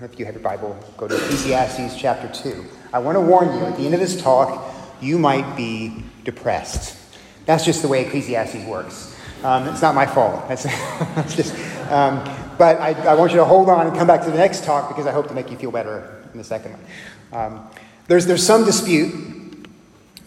If 0.01 0.17
you 0.17 0.25
have 0.25 0.34
your 0.34 0.41
Bible, 0.41 0.75
go 0.98 1.08
to 1.08 1.15
Ecclesiastes 1.15 1.96
chapter 2.01 2.27
2. 2.29 2.65
I 2.91 2.98
want 2.98 3.15
to 3.15 3.22
warn 3.22 3.55
you, 3.55 3.63
at 3.63 3.77
the 3.77 3.86
end 3.86 3.93
of 3.93 4.00
this 4.00 4.20
talk, 4.20 4.74
you 5.01 5.20
might 5.20 5.55
be 5.55 6.03
depressed. 6.24 6.98
That's 7.46 7.63
just 7.63 7.84
the 7.84 7.88
way 7.88 8.03
Ecclesiastes 8.03 8.65
works. 8.65 9.15
Um, 9.43 9.67
it's 9.67 9.84
not 9.84 9.93
my 9.93 10.08
fault. 10.08 10.48
That's, 10.48 10.63
that's 11.13 11.36
just, 11.36 11.53
um, 11.91 12.24
but 12.58 12.81
I, 12.81 12.93
I, 13.03 13.13
want 13.13 13.34
you 13.34 13.38
to 13.38 13.46
hold 13.46 13.70
on 13.70 13.86
and 13.86 13.96
come 13.96 14.08
back 14.08 14.24
to 14.24 14.31
the 14.31 14.38
next 14.38 14.63
talk 14.63 14.89
because 14.89 15.05
I 15.05 15.12
hope 15.12 15.27
to 15.27 15.36
make 15.36 15.51
you 15.51 15.58
feel 15.58 15.72
better 15.72 16.24
in 16.31 16.39
the 16.39 16.43
second 16.43 16.72
one. 16.72 16.86
Um, 17.31 17.70
there's, 18.08 18.25
there's 18.25 18.43
some 18.43 18.65
dispute 18.65 19.30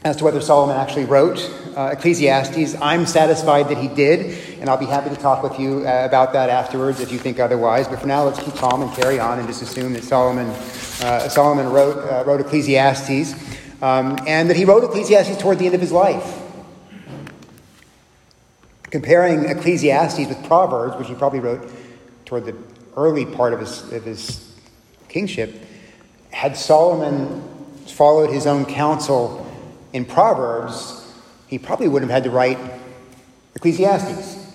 as 0.05 0.17
to 0.17 0.25
whether 0.25 0.41
Solomon 0.41 0.77
actually 0.77 1.07
wrote 1.07 1.51
uh, 1.75 1.91
Ecclesiastes. 1.93 2.77
I'm 2.83 3.07
satisfied 3.07 3.71
that 3.71 3.79
he 3.79 3.89
did, 3.89 4.61
and 4.61 4.69
I'll 4.69 4.77
be 4.77 4.85
happy 4.85 5.09
to 5.09 5.17
talk 5.17 5.43
with 5.43 5.59
you 5.59 5.79
uh, 5.79 6.05
about 6.05 6.35
that 6.35 6.51
afterwards 6.51 7.01
if 7.01 7.11
you 7.11 7.19
think 7.19 7.41
otherwise. 7.41 7.89
But 7.89 8.01
for 8.01 8.07
now, 8.07 8.25
let's 8.25 8.39
keep 8.39 8.55
calm 8.55 8.83
and 8.83 8.93
carry 8.93 9.19
on 9.19 9.39
and 9.39 9.49
just 9.49 9.63
assume 9.63 9.95
that 9.95 10.05
Solomon, 10.05 10.49
uh, 10.49 11.29
Solomon 11.31 11.71
wrote, 11.71 11.97
uh, 11.97 12.23
wrote 12.27 12.43
Ecclesiastes 12.43 13.33
um, 13.81 14.19
and 14.27 14.51
that 14.51 14.57
he 14.57 14.67
wrote 14.67 14.85
Ecclesiastes 14.85 15.41
toward 15.41 15.59
the 15.59 15.65
end 15.65 15.75
of 15.75 15.81
his 15.81 15.93
life. 15.93 16.39
Comparing 18.91 19.47
Ecclesiastes 19.47 20.29
with 20.29 20.45
Proverbs, 20.45 20.97
which 20.97 21.09
he 21.09 21.15
probably 21.15 21.41
wrote 21.41 21.73
toward 22.27 22.45
the 22.45 22.55
early 22.95 23.25
part 23.25 23.55
of 23.55 23.61
his, 23.61 23.91
of 23.91 24.05
his 24.05 24.55
kingship, 25.09 25.55
had 26.31 26.59
Solomon 26.59 27.43
followed 27.87 28.31
his 28.31 28.47
own 28.47 28.67
counsel 28.67 29.44
in 29.95 30.05
Proverbs, 30.05 31.09
he 31.47 31.57
probably 31.59 31.89
wouldn't 31.89 32.11
have 32.11 32.23
had 32.23 32.31
to 32.31 32.37
write 32.37 32.59
Ecclesiastes. 33.55 34.53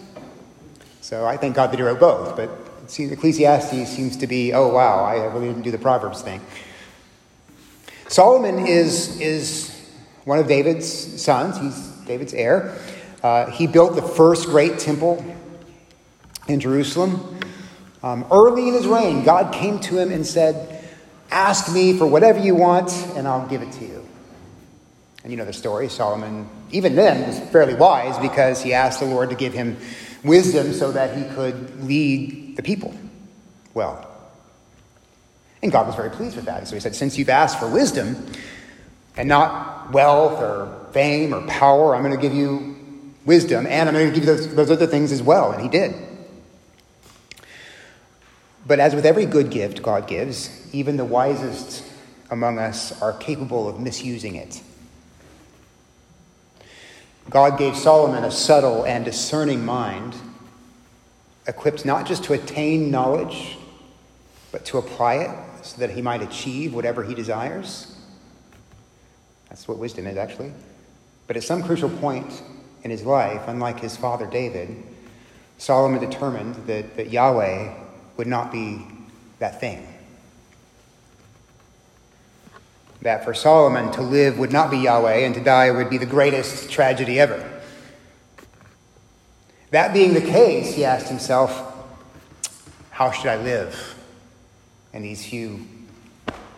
So 1.00 1.26
I 1.26 1.38
thank 1.38 1.56
God 1.56 1.72
that 1.72 1.78
he 1.78 1.82
wrote 1.82 2.00
both, 2.00 2.36
but 2.36 2.50
see, 2.88 3.06
Ecclesiastes 3.06 3.90
seems 3.90 4.18
to 4.18 4.28
be, 4.28 4.54
oh 4.54 4.68
wow, 4.68 5.04
I 5.04 5.24
really 5.34 5.48
didn't 5.48 5.64
do 5.64 5.72
the 5.72 5.78
Proverbs 5.78 6.22
thing. 6.22 6.42
Solomon 8.10 8.68
is, 8.68 9.20
is 9.22 9.90
one 10.26 10.40
of 10.40 10.48
David's 10.48 11.22
sons, 11.22 11.58
he's 11.58 11.88
David's 12.06 12.34
heir. 12.34 12.78
Uh, 13.24 13.50
he 13.50 13.66
built 13.66 13.96
the 13.96 14.02
first 14.02 14.48
great 14.48 14.78
temple 14.78 15.24
in 16.48 16.60
Jerusalem. 16.60 17.40
Um, 18.04 18.26
early 18.30 18.68
in 18.68 18.74
his 18.74 18.88
reign, 18.88 19.24
God 19.24 19.54
came 19.54 19.80
to 19.82 19.98
him 19.98 20.12
and 20.12 20.26
said, 20.26 20.84
Ask 21.32 21.72
me 21.72 21.98
for 21.98 22.08
whatever 22.08 22.40
you 22.40 22.56
want, 22.56 22.92
and 23.16 23.28
I'll 23.28 23.48
give 23.48 23.62
it 23.62 23.72
to 23.74 23.86
you. 23.86 23.99
And 25.24 25.32
you 25.32 25.38
know 25.38 25.46
the 25.46 25.54
story. 25.54 25.90
Solomon, 25.90 26.48
even 26.72 26.96
then, 26.96 27.28
was 27.28 27.40
fairly 27.52 27.74
wise 27.74 28.18
because 28.20 28.62
he 28.62 28.74
asked 28.74 29.00
the 29.00 29.06
Lord 29.06 29.30
to 29.30 29.36
give 29.36 29.54
him 29.54 29.78
wisdom 30.24 30.74
so 30.74 30.92
that 30.92 31.18
he 31.18 31.24
could 31.36 31.84
lead 31.84 32.56
the 32.56 32.64
people 32.64 32.94
well. 33.74 34.06
And 35.62 35.72
God 35.72 35.88
was 35.88 35.96
very 35.96 36.10
pleased 36.10 36.36
with 36.36 36.46
that. 36.46 36.68
So 36.68 36.76
he 36.76 36.80
said, 36.80 36.96
Since 36.96 37.18
you've 37.18 37.30
asked 37.30 37.60
for 37.60 37.68
wisdom 37.68 38.32
and 39.18 39.28
not 39.28 39.92
wealth 39.92 40.40
or 40.40 40.88
fame 40.94 41.34
or 41.34 41.46
power, 41.48 41.96
I'm 41.96 42.04
going 42.04 42.16
to 42.16 42.22
give 42.22 42.34
you 42.34 42.78
wisdom 43.26 43.68
and 43.68 43.90
I'm 43.90 43.96
going 43.96 44.08
to 44.08 44.14
give 44.14 44.24
you 44.24 44.36
those, 44.36 44.56
those 44.56 44.72
other 44.72 44.88
things 44.88 45.12
as 45.12 45.22
well. 45.22 45.52
And 45.52 45.62
he 45.62 45.68
did. 45.68 45.94
But 48.66 48.80
as 48.80 48.96
with 48.96 49.06
every 49.06 49.26
good 49.26 49.50
gift 49.50 49.82
God 49.82 50.08
gives, 50.08 50.50
even 50.74 50.96
the 50.98 51.06
wisest 51.06 51.84
among 52.30 52.60
us 52.60 53.00
are 53.02 53.14
capable 53.14 53.68
of 53.68 53.80
misusing 53.80 54.36
it. 54.36 54.62
God 57.30 57.60
gave 57.60 57.76
Solomon 57.76 58.24
a 58.24 58.32
subtle 58.32 58.86
and 58.86 59.06
discerning 59.06 59.64
mind, 59.64 60.16
equipped 61.48 61.86
not 61.86 62.08
just 62.08 62.24
to 62.26 62.34
attain 62.34 62.90
knowledge, 62.90 63.58
but 64.52 64.66
to 64.66 64.78
apply 64.78 65.16
it 65.16 65.66
so 65.66 65.78
that 65.78 65.92
he 65.92 66.02
might 66.02 66.22
achieve 66.22 66.74
whatever 66.74 67.04
he 67.04 67.14
desires. 67.14 67.96
That's 69.50 69.68
what 69.68 69.78
wisdom 69.78 70.08
is, 70.08 70.18
actually. 70.18 70.52
But 71.28 71.38
at 71.38 71.44
some 71.44 71.62
crucial 71.62 71.90
point 71.90 72.42
in 72.84 72.92
his 72.92 73.04
life, 73.04 73.42
unlike 73.48 73.80
his 73.80 73.96
father 73.96 74.26
David, 74.26 74.82
Solomon 75.58 76.00
determined 76.00 76.56
that, 76.68 76.96
that 76.96 77.12
Yahweh 77.12 77.74
would 78.18 78.28
not 78.28 78.52
be 78.52 78.88
that 79.40 79.60
thing. 79.60 79.86
That 83.02 83.24
for 83.24 83.34
Solomon 83.34 83.92
to 83.94 84.02
live 84.02 84.38
would 84.38 84.52
not 84.52 84.70
be 84.70 84.80
Yahweh 84.80 85.26
and 85.26 85.34
to 85.36 85.42
die 85.42 85.72
would 85.72 85.90
be 85.90 85.98
the 85.98 86.06
greatest 86.06 86.70
tragedy 86.70 87.20
ever. 87.20 87.50
That 89.72 89.94
being 89.94 90.14
the 90.14 90.22
case, 90.22 90.74
he 90.74 90.84
asked 90.84 91.08
himself, 91.08 91.62
How 92.90 93.12
should 93.12 93.28
I 93.28 93.38
live? 93.38 93.96
in 94.94 95.04
these 95.04 95.26
few 95.26 95.66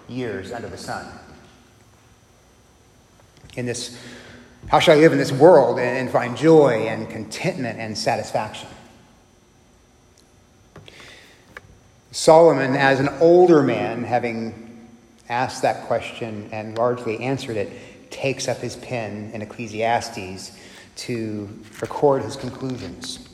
years 0.08 0.52
under 0.52 0.68
the 0.68 0.78
sun. 0.78 1.06
In 3.56 3.66
this, 3.66 3.98
how 4.68 4.80
shall 4.80 4.96
I 4.96 5.00
live 5.00 5.12
in 5.12 5.18
this 5.18 5.32
world 5.32 5.80
and 5.80 6.10
find 6.10 6.38
joy 6.38 6.86
and 6.88 7.10
contentment 7.10 7.80
and 7.80 7.98
satisfaction? 7.98 8.70
Solomon, 12.12 12.76
as 12.76 13.00
an 13.00 13.10
older 13.20 13.62
man, 13.62 14.04
having 14.04 14.71
asked 15.32 15.62
that 15.62 15.86
question 15.86 16.50
and 16.52 16.78
largely 16.78 17.18
answered 17.20 17.58
it, 17.58 18.12
takes 18.12 18.48
up 18.48 18.58
his 18.58 18.76
pen 18.76 19.32
in 19.34 19.42
Ecclesiastes 19.42 20.52
to 20.98 21.50
record 21.80 22.22
his 22.22 22.36
conclusions. 22.36 23.28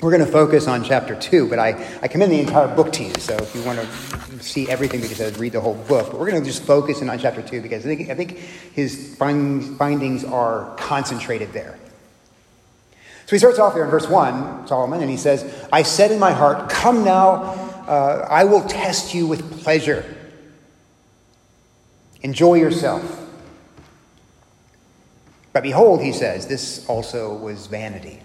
We're 0.00 0.10
going 0.10 0.24
to 0.24 0.32
focus 0.32 0.66
on 0.68 0.84
chapter 0.84 1.14
2, 1.16 1.48
but 1.48 1.58
I, 1.58 1.98
I 2.02 2.08
commend 2.08 2.32
the 2.32 2.40
entire 2.40 2.74
book 2.74 2.92
to 2.92 3.04
you. 3.04 3.12
So 3.18 3.34
if 3.34 3.54
you 3.54 3.62
want 3.64 3.80
to 3.80 4.42
see 4.42 4.68
everything 4.68 5.00
that 5.00 5.08
he 5.08 5.14
says, 5.14 5.38
read 5.38 5.52
the 5.52 5.60
whole 5.60 5.74
book. 5.74 6.12
But 6.12 6.20
we're 6.20 6.30
going 6.30 6.42
to 6.42 6.48
just 6.48 6.62
focus 6.62 7.02
in 7.02 7.10
on 7.10 7.18
chapter 7.18 7.42
2 7.42 7.60
because 7.60 7.84
I 7.84 7.88
think, 7.94 8.08
I 8.08 8.14
think 8.14 8.38
his 8.38 9.16
findings, 9.16 10.24
are 10.24 10.74
concentrated 10.76 11.52
there. 11.52 11.78
So 13.26 13.36
he 13.36 13.38
starts 13.38 13.58
off 13.58 13.74
here 13.74 13.84
in 13.84 13.90
verse 13.90 14.08
1, 14.08 14.68
Solomon, 14.68 15.02
and 15.02 15.10
he 15.10 15.18
says, 15.18 15.44
I 15.70 15.82
said 15.82 16.12
in 16.12 16.18
my 16.18 16.32
heart, 16.32 16.70
Come 16.70 17.04
now, 17.04 17.42
uh, 17.86 18.26
I 18.30 18.44
will 18.44 18.62
test 18.62 19.14
you 19.14 19.26
with 19.26 19.60
pleasure. 19.62 20.14
Enjoy 22.22 22.54
yourself. 22.54 23.26
But 25.52 25.62
behold, 25.62 26.02
he 26.02 26.12
says, 26.12 26.46
this 26.46 26.86
also 26.88 27.34
was 27.34 27.66
vanity. 27.66 28.20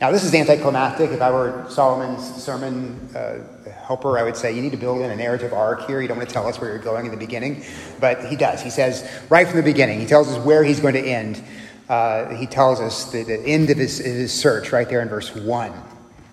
Now, 0.00 0.10
this 0.10 0.24
is 0.24 0.34
anticlimactic. 0.34 1.10
If 1.10 1.22
I 1.22 1.30
were 1.30 1.66
Solomon's 1.70 2.42
sermon 2.42 3.08
uh, 3.14 3.38
helper, 3.70 4.18
I 4.18 4.22
would 4.22 4.36
say 4.36 4.52
you 4.54 4.60
need 4.60 4.72
to 4.72 4.76
build 4.76 5.00
in 5.00 5.10
a 5.10 5.16
narrative 5.16 5.52
arc 5.52 5.86
here. 5.86 6.00
You 6.00 6.08
don't 6.08 6.16
want 6.16 6.28
to 6.28 6.32
tell 6.32 6.46
us 6.46 6.60
where 6.60 6.70
you're 6.70 6.78
going 6.78 7.06
in 7.06 7.10
the 7.10 7.16
beginning. 7.16 7.64
But 8.00 8.24
he 8.26 8.36
does. 8.36 8.60
He 8.60 8.70
says 8.70 9.08
right 9.30 9.46
from 9.46 9.56
the 9.56 9.62
beginning, 9.62 10.00
he 10.00 10.06
tells 10.06 10.28
us 10.28 10.44
where 10.44 10.64
he's 10.64 10.80
going 10.80 10.94
to 10.94 11.00
end. 11.00 11.42
Uh, 11.88 12.34
he 12.34 12.46
tells 12.46 12.80
us 12.80 13.12
the, 13.12 13.22
the 13.22 13.40
end 13.40 13.70
of 13.70 13.78
his, 13.78 13.98
his, 13.98 14.32
search 14.32 14.72
right 14.72 14.88
there 14.88 15.00
in 15.00 15.08
verse 15.08 15.34
1. 15.34 15.72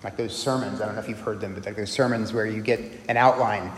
Like 0.02 0.16
those 0.16 0.36
sermons, 0.36 0.80
I 0.80 0.86
don't 0.86 0.94
know 0.94 1.00
if 1.00 1.08
you've 1.08 1.20
heard 1.20 1.40
them, 1.40 1.54
but 1.54 1.64
like 1.64 1.76
those 1.76 1.92
sermons 1.92 2.32
where 2.32 2.46
you 2.46 2.62
get 2.62 2.80
an 3.08 3.16
outline 3.16 3.70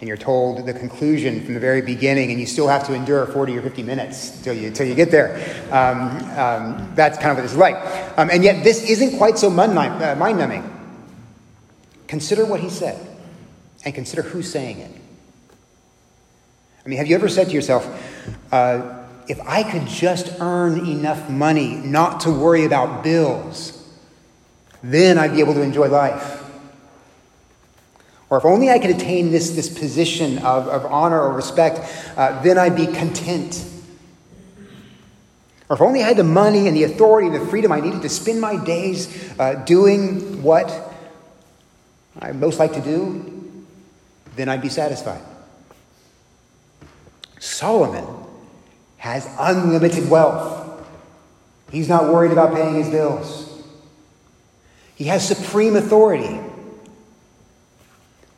and 0.00 0.08
you're 0.08 0.16
told 0.16 0.64
the 0.64 0.72
conclusion 0.72 1.44
from 1.44 1.52
the 1.52 1.60
very 1.60 1.82
beginning, 1.82 2.30
and 2.30 2.40
you 2.40 2.46
still 2.46 2.68
have 2.68 2.86
to 2.86 2.94
endure 2.94 3.26
40 3.26 3.58
or 3.58 3.62
50 3.62 3.82
minutes 3.82 4.40
till 4.42 4.54
you, 4.54 4.70
till 4.70 4.86
you 4.86 4.94
get 4.94 5.10
there. 5.10 5.36
Um, 5.70 6.16
um, 6.38 6.92
that's 6.94 7.18
kind 7.18 7.30
of 7.30 7.36
what 7.36 7.44
it's 7.44 7.54
like. 7.54 7.76
Um, 8.18 8.30
and 8.30 8.42
yet, 8.42 8.64
this 8.64 8.82
isn't 8.88 9.18
quite 9.18 9.38
so 9.38 9.48
uh, 9.48 9.50
mind 9.50 10.38
numbing. 10.38 10.64
Consider 12.06 12.46
what 12.46 12.60
he 12.60 12.70
said, 12.70 12.98
and 13.84 13.94
consider 13.94 14.22
who's 14.22 14.50
saying 14.50 14.78
it. 14.78 14.90
I 16.84 16.88
mean, 16.88 16.96
have 16.96 17.06
you 17.06 17.14
ever 17.14 17.28
said 17.28 17.48
to 17.48 17.52
yourself, 17.52 17.86
uh, 18.50 19.04
if 19.28 19.38
I 19.46 19.62
could 19.62 19.86
just 19.86 20.40
earn 20.40 20.86
enough 20.88 21.28
money 21.28 21.74
not 21.74 22.20
to 22.20 22.30
worry 22.30 22.64
about 22.64 23.04
bills, 23.04 23.86
then 24.82 25.18
I'd 25.18 25.34
be 25.34 25.40
able 25.40 25.54
to 25.54 25.62
enjoy 25.62 25.88
life? 25.88 26.39
Or 28.30 28.38
if 28.38 28.44
only 28.44 28.70
I 28.70 28.78
could 28.78 28.90
attain 28.90 29.32
this, 29.32 29.50
this 29.50 29.68
position 29.68 30.38
of, 30.38 30.68
of 30.68 30.86
honor 30.86 31.20
or 31.20 31.32
respect, 31.32 31.80
uh, 32.16 32.40
then 32.42 32.58
I'd 32.58 32.76
be 32.76 32.86
content. 32.86 33.64
Or 35.68 35.74
if 35.74 35.82
only 35.82 36.02
I 36.02 36.06
had 36.06 36.16
the 36.16 36.24
money 36.24 36.68
and 36.68 36.76
the 36.76 36.84
authority 36.84 37.26
and 37.26 37.34
the 37.34 37.44
freedom 37.46 37.72
I 37.72 37.80
needed 37.80 38.02
to 38.02 38.08
spend 38.08 38.40
my 38.40 38.56
days 38.64 39.34
uh, 39.38 39.54
doing 39.54 40.42
what 40.44 40.94
I 42.20 42.30
most 42.32 42.60
like 42.60 42.72
to 42.74 42.80
do, 42.80 43.66
then 44.36 44.48
I'd 44.48 44.62
be 44.62 44.68
satisfied. 44.68 45.22
Solomon 47.40 48.06
has 48.98 49.28
unlimited 49.38 50.08
wealth. 50.08 50.84
He's 51.72 51.88
not 51.88 52.04
worried 52.04 52.32
about 52.32 52.54
paying 52.54 52.74
his 52.74 52.90
bills. 52.90 53.48
He 54.94 55.04
has 55.04 55.26
supreme 55.26 55.74
authority. 55.76 56.38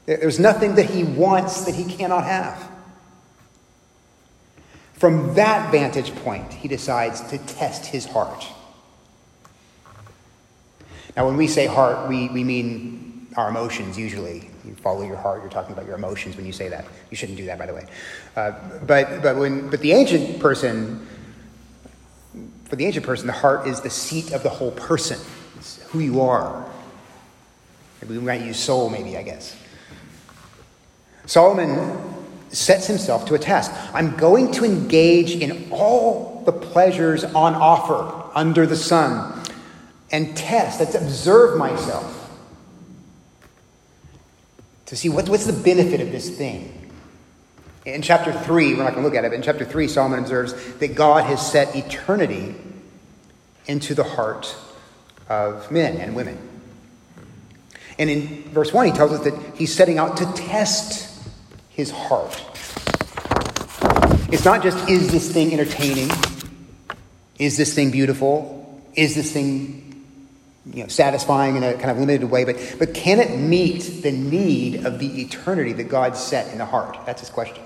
There's 0.07 0.41
nothing 0.41 0.75
that 0.75 0.87
he 0.87 1.05
wants 1.05 1.65
that 1.65 1.75
he 1.75 1.85
cannot 1.85 2.25
have. 2.25 2.71
From 4.95 5.35
that 5.35 5.71
vantage 5.73 6.15
point, 6.17 6.53
he 6.53 6.69
decides 6.69 7.21
to 7.31 7.39
test 7.39 7.87
his 7.87 8.07
heart. 8.07 8.47
Now, 11.17 11.27
when 11.27 11.37
we 11.37 11.47
say 11.47 11.67
heart, 11.67 12.09
we, 12.09 12.29
we 12.29 12.45
mean 12.45 13.27
our 13.37 13.49
emotions 13.49 13.99
usually. 13.99 14.49
You 14.65 14.75
follow 14.77 15.05
your 15.05 15.17
heart. 15.17 15.43
You're 15.43 15.51
talking 15.51 15.73
about 15.73 15.87
your 15.87 15.97
emotions 15.97 16.37
when 16.37 16.47
you 16.47 16.53
say 16.53 16.69
that. 16.69 16.85
You 17.11 17.17
shouldn't 17.17 17.39
do 17.39 17.47
that, 17.47 17.59
by 17.59 17.67
the 17.67 17.75
way. 17.75 17.87
Uh, 18.37 18.53
but, 18.87 19.23
but, 19.23 19.37
when, 19.37 19.69
but 19.71 19.81
the 19.81 19.93
ancient 19.93 20.41
person, 20.41 21.07
for 22.65 22.77
the 22.77 22.87
ancient 22.87 23.05
person, 23.05 23.27
the 23.27 23.33
heart 23.33 23.67
is 23.67 23.81
the 23.81 23.91
seat 23.91 24.33
of 24.33 24.43
the 24.43 24.51
whole 24.51 24.71
person. 24.71 25.19
It's 25.57 25.83
who 25.89 25.99
you 25.99 26.21
are. 26.21 26.65
We 28.09 28.19
might 28.19 28.43
use 28.43 28.59
soul, 28.59 28.89
maybe, 28.89 29.17
I 29.17 29.23
guess. 29.23 29.57
Solomon 31.27 31.99
sets 32.51 32.87
himself 32.87 33.27
to 33.27 33.35
a 33.35 33.39
task. 33.39 33.73
I'm 33.95 34.17
going 34.17 34.53
to 34.53 34.65
engage 34.65 35.33
in 35.33 35.69
all 35.71 36.43
the 36.45 36.53
pleasures 36.53 37.25
on 37.25 37.55
offer 37.55 38.31
under 38.35 38.67
the 38.67 38.77
sun 38.77 39.43
and 40.11 40.37
test, 40.37 40.79
let's 40.81 40.95
observe 40.95 41.59
myself 41.59 42.19
to 44.87 44.97
see 44.97 45.09
what, 45.09 45.27
what's 45.29 45.47
the 45.47 45.55
benefit 45.55 46.01
of 46.01 46.13
this 46.13 46.29
thing. 46.29 46.91
In 47.87 48.03
chapter 48.03 48.31
3, 48.31 48.75
we're 48.75 48.85
not 48.85 48.91
going 48.91 49.03
to 49.03 49.09
look 49.09 49.15
at 49.15 49.25
it, 49.25 49.31
but 49.31 49.37
in 49.37 49.43
chapter 49.43 49.65
3, 49.65 49.89
Solomon 49.89 50.19
observes 50.19 50.53
that 50.75 50.95
God 50.95 51.25
has 51.25 51.51
set 51.51 51.75
eternity 51.75 52.55
into 53.67 53.95
the 53.95 54.05
heart 54.05 54.55
of 55.29 55.71
men 55.71 55.97
and 55.97 56.15
women. 56.15 56.37
And 57.99 58.11
in 58.11 58.43
verse 58.51 58.73
1, 58.73 58.87
he 58.87 58.93
tells 58.93 59.13
us 59.13 59.25
that 59.25 59.57
he's 59.57 59.75
setting 59.75 59.99
out 59.99 60.19
to 60.19 60.27
test 60.35 61.12
his 61.75 61.91
heart. 61.91 62.41
It's 64.33 64.45
not 64.45 64.63
just, 64.63 64.89
is 64.89 65.11
this 65.11 65.33
thing 65.33 65.53
entertaining? 65.53 66.11
Is 67.39 67.57
this 67.57 67.75
thing 67.75 67.91
beautiful? 67.91 68.83
Is 68.95 69.15
this 69.15 69.33
thing 69.33 70.05
you 70.67 70.83
know, 70.83 70.89
satisfying 70.89 71.57
in 71.57 71.65
a 71.65 71.75
kind 71.75 71.91
of 71.91 71.99
limited 71.99 72.31
way, 72.31 72.45
but, 72.45 72.77
but 72.79 72.95
can 72.95 73.19
it 73.19 73.37
meet 73.37 74.03
the 74.03 74.13
need 74.13 74.87
of 74.87 74.99
the 74.99 75.23
eternity 75.23 75.73
that 75.73 75.89
God 75.89 76.17
set 76.17 76.53
in 76.53 76.59
the 76.59 76.65
heart? 76.65 76.99
That's 77.05 77.21
his 77.21 77.31
question. 77.31 77.65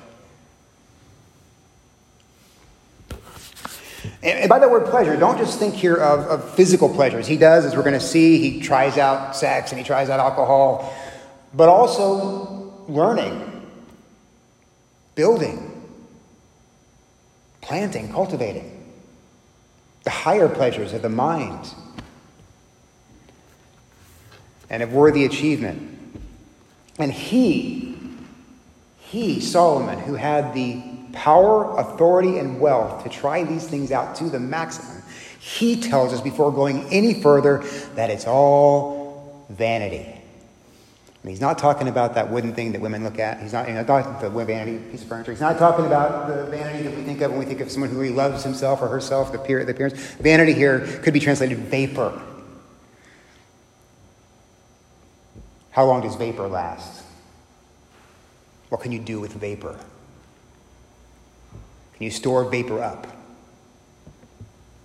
And, 4.23 4.49
by 4.49 4.59
the 4.59 4.69
word 4.69 4.87
pleasure, 4.87 5.17
don't 5.17 5.37
just 5.37 5.59
think 5.59 5.75
here 5.75 5.97
of, 5.97 6.21
of 6.21 6.55
physical 6.55 6.89
pleasures. 6.89 7.27
He 7.27 7.37
does, 7.37 7.65
as 7.65 7.77
we're 7.77 7.83
going 7.83 7.93
to 7.95 8.01
see, 8.01 8.39
he 8.39 8.61
tries 8.61 8.99
out 8.99 9.37
sex 9.37 9.73
and 9.73 9.79
he 9.79 9.85
tries 9.85 10.09
out 10.09 10.21
alcohol, 10.21 10.95
but 11.53 11.69
also 11.69 12.73
learning, 12.89 13.46
building, 15.17 15.73
planting, 17.61 18.13
cultivating, 18.13 18.73
the 20.05 20.11
higher 20.11 20.49
pleasures 20.49 20.93
of 20.93 21.03
the 21.03 21.09
mind 21.09 21.75
and 24.71 24.85
of 24.85 24.93
worthy 24.93 25.25
achievement. 25.25 25.99
And 26.99 27.13
he, 27.13 27.99
he, 28.99 29.41
Solomon, 29.41 29.99
who 29.99 30.15
had 30.15 30.55
the 30.55 30.81
power, 31.13 31.77
authority, 31.79 32.39
and 32.39 32.61
wealth 32.61 33.03
to 33.03 33.09
try 33.09 33.43
these 33.43 33.67
things 33.67 33.91
out 33.91 34.15
to 34.17 34.25
the 34.31 34.39
maximum, 34.39 35.03
he 35.41 35.81
tells 35.81 36.13
us 36.13 36.21
before 36.21 36.53
going 36.53 36.85
any 36.93 37.21
further 37.21 37.65
that 37.95 38.11
it's 38.11 38.27
all 38.27 39.47
vanity. 39.49 40.16
And 41.27 41.33
he's 41.33 41.41
not 41.41 41.59
talking 41.59 41.89
about 41.89 42.15
that 42.15 42.31
wooden 42.31 42.55
thing 42.55 42.71
that 42.71 42.81
women 42.81 43.03
look 43.03 43.19
at. 43.19 43.41
He's 43.41 43.53
not, 43.53 43.67
he's 43.67 43.75
not 43.75 43.89
talking 43.89 44.13
about 44.13 44.23
the 44.23 44.45
vanity 44.45 44.79
piece 44.93 45.03
of 45.03 45.09
furniture. 45.09 45.33
He's 45.33 45.41
not 45.41 45.59
talking 45.59 45.85
about 45.85 46.29
the 46.29 46.45
vanity 46.45 46.85
that 46.85 46.97
we 46.97 47.03
think 47.03 47.21
of 47.21 47.33
when 47.33 47.41
we 47.41 47.45
think 47.45 47.61
of 47.61 47.69
someone 47.69 47.91
who 47.91 47.99
really 47.99 48.15
loves 48.15 48.45
himself 48.45 48.81
or 48.81 48.87
herself, 48.87 49.33
the 49.33 49.41
appearance. 49.41 49.95
Vanity 50.21 50.53
here 50.53 50.87
could 51.03 51.13
be 51.13 51.19
translated 51.19 51.59
vapor. 51.59 52.23
How 55.73 55.85
long 55.85 56.03
does 56.03 56.15
vapor 56.15 56.47
last? 56.47 57.03
What 58.69 58.81
can 58.81 58.93
you 58.93 59.01
do 59.01 59.19
with 59.19 59.33
vapor? 59.33 59.77
Can 61.95 62.05
you 62.05 62.13
store 62.13 62.45
vapor 62.45 62.81
up? 62.81 63.09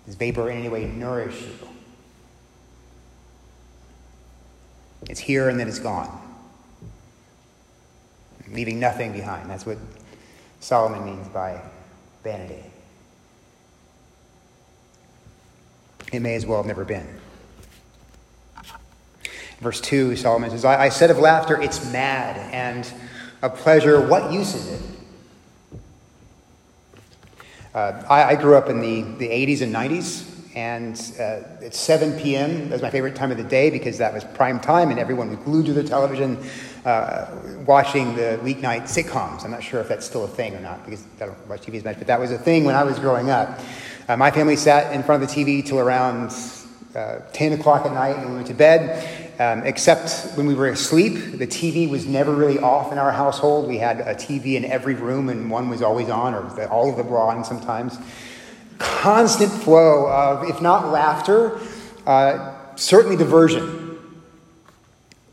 Does 0.08 0.16
vapor 0.16 0.50
in 0.50 0.58
any 0.58 0.70
way 0.70 0.86
nourish 0.86 1.40
you? 1.40 1.68
It's 5.08 5.20
here 5.20 5.50
and 5.50 5.60
then 5.60 5.68
it's 5.68 5.78
gone, 5.78 6.31
leaving 8.52 8.80
nothing 8.80 9.12
behind. 9.12 9.50
That's 9.50 9.66
what 9.66 9.78
Solomon 10.60 11.06
means 11.06 11.28
by 11.30 11.62
vanity. 12.24 12.64
It 16.12 16.22
may 16.22 16.36
as 16.36 16.46
well 16.46 16.58
have 16.58 16.66
never 16.66 16.84
been. 16.84 17.08
Verse 19.60 19.80
2, 19.80 20.16
Solomon 20.16 20.50
says, 20.50 20.66
I, 20.66 20.86
I 20.86 20.90
said 20.90 21.12
of 21.12 21.20
laughter, 21.20 21.62
it's 21.62 21.92
mad, 21.92 22.38
and 22.52 22.92
of 23.42 23.56
pleasure, 23.58 24.06
what 24.06 24.32
use 24.32 24.56
is 24.56 24.68
it? 24.74 24.82
Uh, 27.74 28.04
I, 28.10 28.24
I, 28.24 28.36
grew 28.36 28.58
up 28.58 28.70
in 28.70 28.82
the, 28.82 29.04
the 29.18 29.30
80s 29.30 29.62
and 29.62 29.74
90s, 29.74 30.30
and 30.56 30.96
uh, 31.20 31.42
it's 31.62 31.80
7 31.80 32.20
p.m. 32.20 32.70
That 32.70 32.72
was 32.72 32.82
my 32.82 32.90
favorite 32.90 33.16
time 33.16 33.32
of 33.32 33.38
the 33.38 33.44
day 33.44 33.70
because 33.70 33.98
that 34.00 34.14
was 34.14 34.24
prime 34.24 34.60
time, 34.60 34.90
and 34.90 35.00
everyone 35.00 35.30
was 35.30 35.40
glued 35.40 35.66
to 35.68 35.74
the 35.74 35.84
television 35.84 36.38
uh, 36.86 37.28
watching 37.66 38.16
the 38.16 38.40
weeknight 38.44 38.84
sitcoms. 38.84 39.44
I'm 39.46 39.52
not 39.52 39.64
sure 39.64 39.80
if 39.80 39.88
that's 39.88 40.06
still 40.06 40.26
a 40.26 40.28
thing 40.28 40.56
or 40.56 40.60
not 40.60 40.84
because 40.84 41.06
I 41.22 41.28
don't 41.28 41.48
watch 41.48 41.62
TV 41.62 41.76
as 41.76 41.84
much, 41.84 41.98
but 41.98 42.08
that 42.08 42.20
was 42.20 42.32
a 42.32 42.38
thing 42.38 42.66
when 42.66 42.76
I 42.76 42.84
was 42.84 43.00
growing 43.00 43.30
up. 43.30 43.60
Uh, 44.08 44.18
my 44.18 44.32
family 44.32 44.56
sat 44.56 44.94
in 44.94 45.04
front 45.04 45.24
of 45.24 45.30
the 45.30 45.36
TV 45.36 45.66
till 45.66 45.80
around 45.80 46.34
uh, 46.96 47.20
10 47.34 47.54
o'clock 47.54 47.86
at 47.86 47.94
night 47.94 48.18
and 48.18 48.30
we 48.30 48.36
went 48.36 48.48
to 48.48 48.54
bed. 48.54 49.30
Um, 49.40 49.64
except 49.66 50.38
when 50.38 50.46
we 50.46 50.54
were 50.54 50.68
asleep, 50.68 51.40
the 51.40 51.48
TV 51.48 51.90
was 51.90 52.06
never 52.06 52.32
really 52.32 52.60
off 52.60 52.92
in 52.92 53.00
our 53.00 53.12
household. 53.12 53.68
We 53.68 53.80
had 53.80 54.02
a 54.02 54.14
TV 54.14 54.54
in 54.54 54.66
every 54.66 54.94
room, 54.94 55.30
and 55.30 55.50
one 55.50 55.68
was 55.68 55.82
always 55.82 56.10
on, 56.10 56.36
or 56.36 56.68
all 56.68 56.92
of 56.92 56.98
them 56.98 57.08
were 57.08 57.18
on 57.18 57.44
sometimes. 57.44 57.98
Constant 58.82 59.52
flow 59.52 60.08
of, 60.08 60.50
if 60.50 60.60
not 60.60 60.88
laughter, 60.88 61.60
uh, 62.08 62.56
certainly 62.76 63.16
diversion. 63.16 64.00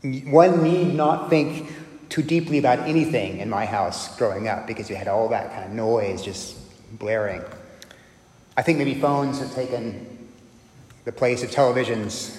One 0.03 0.63
need 0.63 0.93
not 0.93 1.31
think 1.31 1.71
too 2.09 2.21
deeply 2.21 2.59
about 2.59 2.79
anything 2.79 3.39
in 3.39 3.49
my 3.49 3.65
house 3.65 4.15
growing 4.17 4.47
up 4.47 4.67
because 4.67 4.87
you 4.89 4.95
had 4.95 5.07
all 5.07 5.29
that 5.29 5.51
kind 5.51 5.65
of 5.65 5.71
noise 5.71 6.23
just 6.23 6.57
blaring. 6.99 7.41
I 8.55 8.61
think 8.61 8.77
maybe 8.77 8.93
phones 8.93 9.39
have 9.39 9.53
taken 9.55 10.29
the 11.05 11.11
place 11.11 11.41
of 11.41 11.49
televisions 11.49 12.37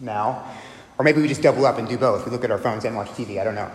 now. 0.00 0.44
Or 0.98 1.04
maybe 1.04 1.22
we 1.22 1.28
just 1.28 1.42
double 1.42 1.66
up 1.66 1.78
and 1.78 1.88
do 1.88 1.96
both. 1.96 2.24
We 2.24 2.32
look 2.32 2.42
at 2.42 2.50
our 2.50 2.58
phones 2.58 2.84
and 2.84 2.96
watch 2.96 3.08
TV. 3.10 3.40
I 3.40 3.44
don't 3.44 3.54
know. 3.54 3.70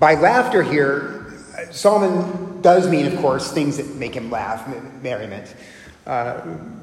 By 0.00 0.14
laughter 0.14 0.62
here, 0.62 1.32
Solomon 1.70 2.49
does 2.62 2.88
mean, 2.88 3.06
of 3.06 3.16
course, 3.18 3.52
things 3.52 3.76
that 3.76 3.94
make 3.96 4.14
him 4.14 4.30
laugh, 4.30 4.66
merriment. 5.02 5.54
Uh, 6.06 6.40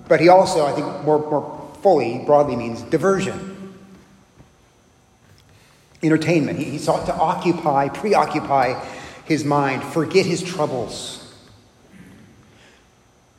but 0.08 0.20
he 0.20 0.30
also, 0.30 0.66
I 0.66 0.72
think, 0.72 0.86
more, 1.04 1.20
more 1.20 1.76
fully, 1.82 2.20
broadly 2.26 2.56
means 2.56 2.82
diversion, 2.84 3.76
entertainment. 6.02 6.58
He, 6.60 6.66
he 6.66 6.78
sought 6.78 7.06
to 7.08 7.16
occupy, 7.16 7.90
preoccupy 7.90 8.84
his 9.26 9.44
mind, 9.44 9.84
forget 9.84 10.26
his 10.26 10.42
troubles. 10.42 11.24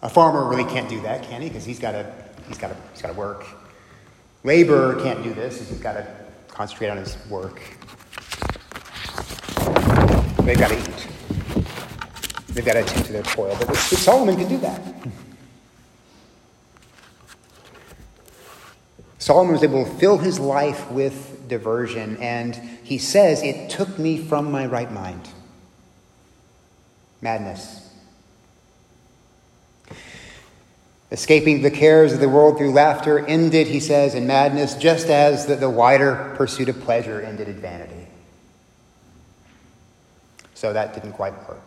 A 0.02 0.08
farmer 0.08 0.48
really 0.48 0.64
can't 0.64 0.88
do 0.88 1.00
that, 1.02 1.24
can 1.24 1.42
he? 1.42 1.48
Because 1.48 1.64
he's 1.64 1.80
got 1.80 1.92
to 1.92 2.12
he's 2.46 2.58
got 2.58 2.68
to 2.68 2.76
he's 2.92 3.02
got 3.02 3.08
to 3.08 3.14
work. 3.14 3.46
Laborer 4.44 5.00
can't 5.02 5.22
do 5.24 5.34
this. 5.34 5.68
He's 5.68 5.80
got 5.80 5.94
to 5.94 6.06
concentrate 6.48 6.88
on 6.88 6.98
his 6.98 7.16
work. 7.28 7.60
They've 10.44 10.58
got 10.58 10.68
to 10.68 10.78
eat. 10.78 11.17
They've 12.58 12.66
got 12.66 12.72
to 12.72 12.80
attend 12.80 13.04
to 13.04 13.12
their 13.12 13.22
toil. 13.22 13.56
But, 13.56 13.76
Solomon 13.76 14.34
can 14.34 14.48
do 14.48 14.58
that. 14.58 14.82
Solomon 19.20 19.52
was 19.52 19.62
able 19.62 19.84
to 19.84 19.90
fill 19.92 20.18
his 20.18 20.40
life 20.40 20.90
with 20.90 21.46
diversion, 21.46 22.16
and 22.16 22.56
he 22.82 22.98
says, 22.98 23.44
It 23.44 23.70
took 23.70 23.96
me 23.96 24.18
from 24.18 24.50
my 24.50 24.66
right 24.66 24.90
mind. 24.90 25.28
Madness. 27.20 27.94
Escaping 31.12 31.62
the 31.62 31.70
cares 31.70 32.12
of 32.12 32.18
the 32.18 32.28
world 32.28 32.58
through 32.58 32.72
laughter 32.72 33.24
ended, 33.24 33.68
he 33.68 33.78
says, 33.78 34.16
in 34.16 34.26
madness, 34.26 34.74
just 34.74 35.06
as 35.06 35.46
the, 35.46 35.54
the 35.54 35.70
wider 35.70 36.34
pursuit 36.34 36.68
of 36.68 36.80
pleasure 36.80 37.20
ended 37.20 37.46
in 37.46 37.60
vanity. 37.60 38.08
So 40.54 40.72
that 40.72 40.92
didn't 40.92 41.12
quite 41.12 41.34
work. 41.48 41.62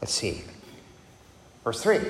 Let's 0.00 0.14
see. 0.14 0.42
Verse 1.64 1.82
3. 1.82 2.00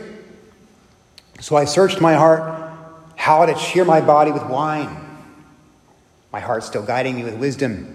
So 1.40 1.56
I 1.56 1.64
searched 1.64 2.00
my 2.00 2.14
heart 2.14 2.72
how 3.16 3.46
to 3.46 3.54
cheer 3.54 3.84
my 3.84 4.00
body 4.00 4.32
with 4.32 4.44
wine, 4.46 4.96
my 6.32 6.40
heart 6.40 6.64
still 6.64 6.82
guiding 6.82 7.16
me 7.16 7.24
with 7.24 7.34
wisdom, 7.34 7.94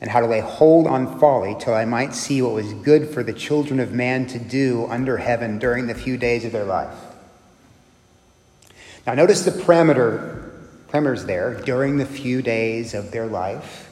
and 0.00 0.10
how 0.10 0.20
to 0.20 0.26
lay 0.26 0.40
hold 0.40 0.86
on 0.86 1.18
folly 1.18 1.56
till 1.58 1.74
I 1.74 1.84
might 1.84 2.14
see 2.14 2.40
what 2.40 2.52
was 2.52 2.72
good 2.74 3.08
for 3.08 3.22
the 3.22 3.32
children 3.32 3.80
of 3.80 3.92
man 3.92 4.26
to 4.28 4.38
do 4.38 4.86
under 4.86 5.16
heaven 5.16 5.58
during 5.58 5.86
the 5.86 5.94
few 5.94 6.16
days 6.16 6.44
of 6.44 6.52
their 6.52 6.64
life. 6.64 6.96
Now, 9.06 9.14
notice 9.14 9.42
the 9.44 9.50
parameter, 9.50 10.50
parameters 10.88 11.26
there 11.26 11.54
during 11.54 11.96
the 11.96 12.06
few 12.06 12.42
days 12.42 12.94
of 12.94 13.10
their 13.10 13.26
life. 13.26 13.87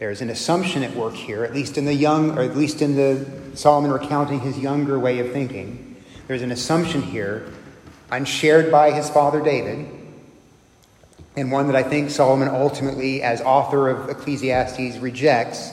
There's 0.00 0.22
an 0.22 0.30
assumption 0.30 0.82
at 0.82 0.96
work 0.96 1.12
here, 1.12 1.44
at 1.44 1.52
least 1.52 1.76
in 1.76 1.84
the 1.84 1.92
young, 1.92 2.38
or 2.38 2.40
at 2.40 2.56
least 2.56 2.80
in 2.80 2.96
the 2.96 3.26
Solomon 3.54 3.92
recounting 3.92 4.40
his 4.40 4.58
younger 4.58 4.98
way 4.98 5.18
of 5.18 5.30
thinking. 5.30 6.02
There's 6.26 6.40
an 6.40 6.50
assumption 6.50 7.02
here, 7.02 7.52
unshared 8.10 8.72
by 8.72 8.92
his 8.92 9.10
father 9.10 9.42
David, 9.42 9.86
and 11.36 11.52
one 11.52 11.66
that 11.66 11.76
I 11.76 11.82
think 11.82 12.08
Solomon 12.08 12.48
ultimately, 12.48 13.22
as 13.22 13.42
author 13.42 13.90
of 13.90 14.08
Ecclesiastes, 14.08 14.96
rejects, 14.96 15.70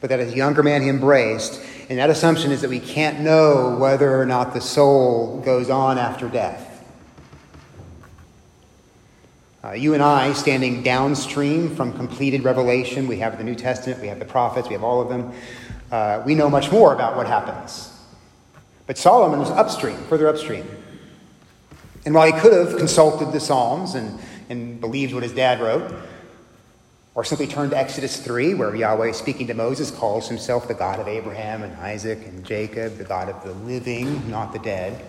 but 0.00 0.10
that 0.10 0.18
as 0.18 0.32
a 0.32 0.36
younger 0.36 0.64
man 0.64 0.82
he 0.82 0.88
embraced. 0.88 1.62
And 1.88 2.00
that 2.00 2.10
assumption 2.10 2.50
is 2.50 2.62
that 2.62 2.70
we 2.70 2.80
can't 2.80 3.20
know 3.20 3.76
whether 3.78 4.20
or 4.20 4.26
not 4.26 4.52
the 4.52 4.60
soul 4.60 5.42
goes 5.42 5.70
on 5.70 5.96
after 5.96 6.28
death. 6.28 6.69
Uh, 9.62 9.72
you 9.72 9.92
and 9.92 10.02
I, 10.02 10.32
standing 10.32 10.82
downstream 10.82 11.76
from 11.76 11.92
completed 11.92 12.44
revelation, 12.44 13.06
we 13.06 13.18
have 13.18 13.36
the 13.36 13.44
New 13.44 13.54
Testament, 13.54 14.00
we 14.00 14.08
have 14.08 14.18
the 14.18 14.24
prophets, 14.24 14.68
we 14.68 14.72
have 14.72 14.82
all 14.82 15.02
of 15.02 15.10
them. 15.10 15.34
Uh, 15.92 16.22
we 16.24 16.34
know 16.34 16.48
much 16.48 16.72
more 16.72 16.94
about 16.94 17.14
what 17.14 17.26
happens. 17.26 17.92
But 18.86 18.96
Solomon 18.96 19.38
was 19.38 19.50
upstream, 19.50 19.98
further 20.08 20.28
upstream. 20.28 20.66
And 22.06 22.14
while 22.14 22.32
he 22.32 22.40
could 22.40 22.54
have 22.54 22.78
consulted 22.78 23.32
the 23.32 23.40
Psalms 23.40 23.96
and, 23.96 24.18
and 24.48 24.80
believed 24.80 25.12
what 25.12 25.22
his 25.22 25.32
dad 25.32 25.60
wrote, 25.60 25.94
or 27.14 27.22
simply 27.22 27.46
turned 27.46 27.72
to 27.72 27.76
Exodus 27.76 28.18
3, 28.18 28.54
where 28.54 28.74
Yahweh, 28.74 29.12
speaking 29.12 29.46
to 29.48 29.54
Moses, 29.54 29.90
calls 29.90 30.26
himself 30.26 30.68
the 30.68 30.74
God 30.74 31.00
of 31.00 31.06
Abraham 31.06 31.64
and 31.64 31.76
Isaac 31.76 32.26
and 32.26 32.46
Jacob, 32.46 32.96
the 32.96 33.04
God 33.04 33.28
of 33.28 33.42
the 33.44 33.52
living, 33.52 34.30
not 34.30 34.54
the 34.54 34.58
dead. 34.60 35.04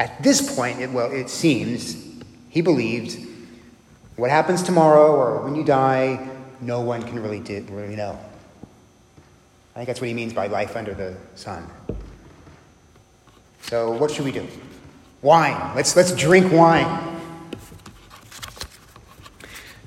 At 0.00 0.20
this 0.20 0.56
point, 0.56 0.80
it, 0.80 0.90
well, 0.90 1.12
it 1.12 1.30
seems 1.30 2.13
he 2.54 2.60
believed 2.60 3.18
what 4.14 4.30
happens 4.30 4.62
tomorrow 4.62 5.12
or 5.12 5.42
when 5.42 5.56
you 5.56 5.64
die, 5.64 6.24
no 6.60 6.82
one 6.82 7.02
can 7.02 7.20
really, 7.20 7.40
do, 7.40 7.66
really 7.68 7.96
know. 7.96 8.16
I 9.74 9.78
think 9.78 9.88
that's 9.88 10.00
what 10.00 10.06
he 10.06 10.14
means 10.14 10.32
by 10.32 10.46
life 10.46 10.76
under 10.76 10.94
the 10.94 11.16
sun. 11.34 11.68
So, 13.62 13.90
what 13.90 14.12
should 14.12 14.24
we 14.24 14.30
do? 14.30 14.46
Wine. 15.20 15.74
Let's, 15.74 15.96
let's 15.96 16.14
drink 16.14 16.52
wine. 16.52 17.18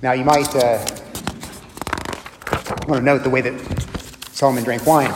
Now, 0.01 0.11
you 0.11 0.25
might 0.25 0.53
uh, 0.53 0.85
want 2.85 2.99
to 2.99 3.01
note 3.01 3.23
the 3.23 3.29
way 3.29 3.39
that 3.39 3.57
Solomon 4.33 4.65
drank 4.65 4.85
wine. 4.85 5.13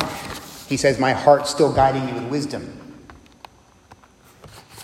He 0.69 0.77
says, 0.77 0.99
My 0.99 1.11
heart's 1.11 1.49
still 1.49 1.73
guiding 1.73 2.05
me 2.05 2.13
with 2.13 2.31
wisdom. 2.31 2.95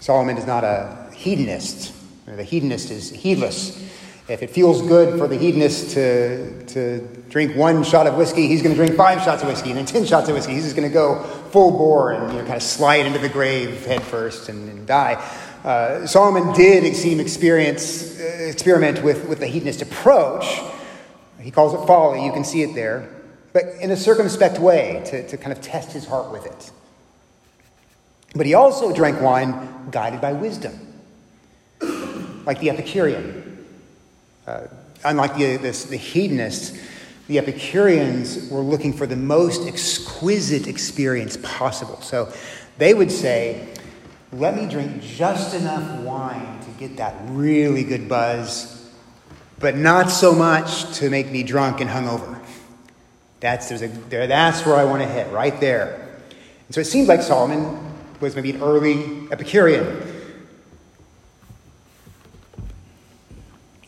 Solomon 0.02 0.38
is 0.38 0.46
not 0.46 0.66
a 0.66 1.10
hedonist. 1.16 1.94
The 2.36 2.44
hedonist 2.44 2.92
is 2.92 3.10
heedless. 3.10 3.82
If 4.28 4.44
it 4.44 4.50
feels 4.50 4.82
good 4.82 5.18
for 5.18 5.30
the 5.30 5.38
hedonist 5.38 5.92
to, 5.92 6.66
to 6.66 7.00
drink 7.30 7.56
one 7.56 7.86
shot 7.86 8.06
of 8.06 8.16
whiskey, 8.16 8.48
he's 8.48 8.62
going 8.62 8.76
to 8.76 8.78
drink 8.78 8.98
five 8.98 9.24
shots 9.24 9.42
of 9.42 9.48
whiskey 9.48 9.70
and 9.70 9.78
then 9.78 9.86
ten 9.86 10.06
shots 10.06 10.28
of 10.28 10.36
whiskey. 10.36 10.54
He's 10.54 10.64
just 10.64 10.76
going 10.76 10.88
to 10.88 10.94
go 10.94 11.24
full 11.52 11.72
bore 11.72 12.12
and 12.12 12.34
you 12.34 12.40
know, 12.40 12.44
kind 12.44 12.58
of 12.58 12.64
slide 12.64 13.06
into 13.06 13.20
the 13.20 13.30
grave 13.30 13.86
head 13.86 14.04
first 14.04 14.50
and, 14.50 14.68
and 14.70 14.86
die. 14.86 15.14
Uh, 15.64 16.06
Solomon 16.06 16.54
did 16.54 16.94
seem 16.98 17.22
experience, 17.22 18.20
uh, 18.20 18.24
experiment 18.24 19.02
with, 19.04 19.30
with 19.30 19.40
the 19.40 19.48
hedonist 19.48 19.82
approach. 19.82 20.62
He 21.40 21.50
calls 21.50 21.74
it 21.74 21.88
folly. 21.88 22.26
You 22.26 22.34
can 22.34 22.44
see 22.44 22.62
it 22.62 22.76
there. 22.76 23.10
But 23.54 23.64
in 23.80 23.92
a 23.92 23.98
circumspect 23.98 24.60
way 24.60 25.02
to, 25.08 25.26
to 25.30 25.38
kind 25.38 25.54
of 25.54 25.62
test 25.62 25.94
his 25.94 26.06
heart 26.06 26.34
with 26.34 26.46
it. 26.46 26.72
But 28.36 28.46
he 28.46 28.54
also 28.54 28.94
drank 28.94 29.22
wine 29.22 29.90
guided 29.92 30.20
by 30.20 30.34
wisdom 30.34 30.87
like 32.48 32.60
the 32.62 32.70
Epicurean. 32.70 33.66
Uh, 34.48 34.68
unlike 35.04 35.36
the, 35.36 35.58
this, 35.58 35.84
the 35.84 35.98
hedonists, 35.98 36.80
the 37.28 37.38
Epicureans 37.38 38.50
were 38.50 38.62
looking 38.62 38.94
for 38.94 39.06
the 39.06 39.18
most 39.18 39.68
exquisite 39.68 40.66
experience 40.66 41.38
possible. 41.44 42.02
So 42.02 42.32
they 42.78 42.94
would 42.94 43.12
say, 43.12 43.68
let 44.32 44.56
me 44.56 44.66
drink 44.66 45.02
just 45.02 45.54
enough 45.54 46.00
wine 46.02 46.60
to 46.62 46.70
get 46.80 46.96
that 46.98 47.16
really 47.26 47.84
good 47.84 48.08
buzz, 48.08 48.90
but 49.60 49.76
not 49.76 50.10
so 50.10 50.34
much 50.34 50.96
to 51.00 51.10
make 51.10 51.30
me 51.30 51.44
drunk 51.44 51.82
and 51.82 51.90
hungover. 51.90 52.40
That's, 53.42 53.68
there's 53.68 53.82
a, 53.82 53.90
there, 53.90 54.26
that's 54.26 54.66
where 54.66 54.76
I 54.76 54.86
want 54.86 55.02
to 55.02 55.08
hit, 55.08 55.32
right 55.34 55.60
there. 55.60 56.22
And 56.68 56.76
so 56.76 56.80
it 56.80 56.86
seems 56.86 57.10
like 57.10 57.22
Solomon 57.22 57.78
was 58.22 58.36
maybe 58.38 58.52
an 58.52 58.64
early 58.64 59.28
Epicurean. 59.32 60.17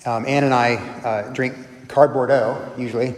Um, 0.09 0.25
Anne 0.25 0.43
and 0.43 0.55
I 0.55 0.77
uh, 0.77 1.33
drink 1.33 1.55
cardboard 1.87 2.31
O, 2.31 2.73
usually. 2.75 3.13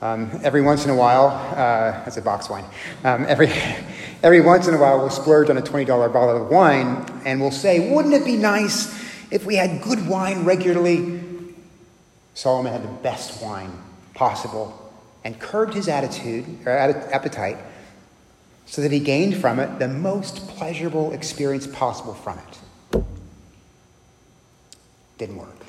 Um, 0.00 0.30
every 0.42 0.62
once 0.62 0.86
in 0.86 0.90
a 0.90 0.96
while, 0.96 1.26
uh, 1.26 2.02
that's 2.02 2.16
a 2.16 2.22
box 2.22 2.48
wine. 2.48 2.64
Um, 3.04 3.26
every, 3.28 3.48
every 4.22 4.40
once 4.40 4.66
in 4.66 4.72
a 4.72 4.78
while, 4.78 4.96
we'll 5.00 5.10
splurge 5.10 5.50
on 5.50 5.58
a 5.58 5.60
$20 5.60 5.86
bottle 5.86 6.42
of 6.42 6.48
wine 6.48 7.04
and 7.26 7.42
we'll 7.42 7.50
say, 7.50 7.92
wouldn't 7.92 8.14
it 8.14 8.24
be 8.24 8.36
nice 8.36 8.88
if 9.30 9.44
we 9.44 9.56
had 9.56 9.82
good 9.82 10.08
wine 10.08 10.46
regularly? 10.46 11.20
Solomon 12.32 12.72
had 12.72 12.84
the 12.84 13.02
best 13.02 13.42
wine 13.42 13.72
possible 14.14 14.94
and 15.24 15.38
curbed 15.38 15.74
his 15.74 15.88
attitude 15.88 16.46
or 16.64 16.70
appetite 16.72 17.58
so 18.64 18.80
that 18.80 18.92
he 18.92 18.98
gained 18.98 19.36
from 19.36 19.58
it 19.58 19.78
the 19.78 19.88
most 19.88 20.48
pleasurable 20.48 21.12
experience 21.12 21.66
possible 21.66 22.14
from 22.14 22.38
it. 22.38 23.04
Didn't 25.18 25.36
work. 25.36 25.64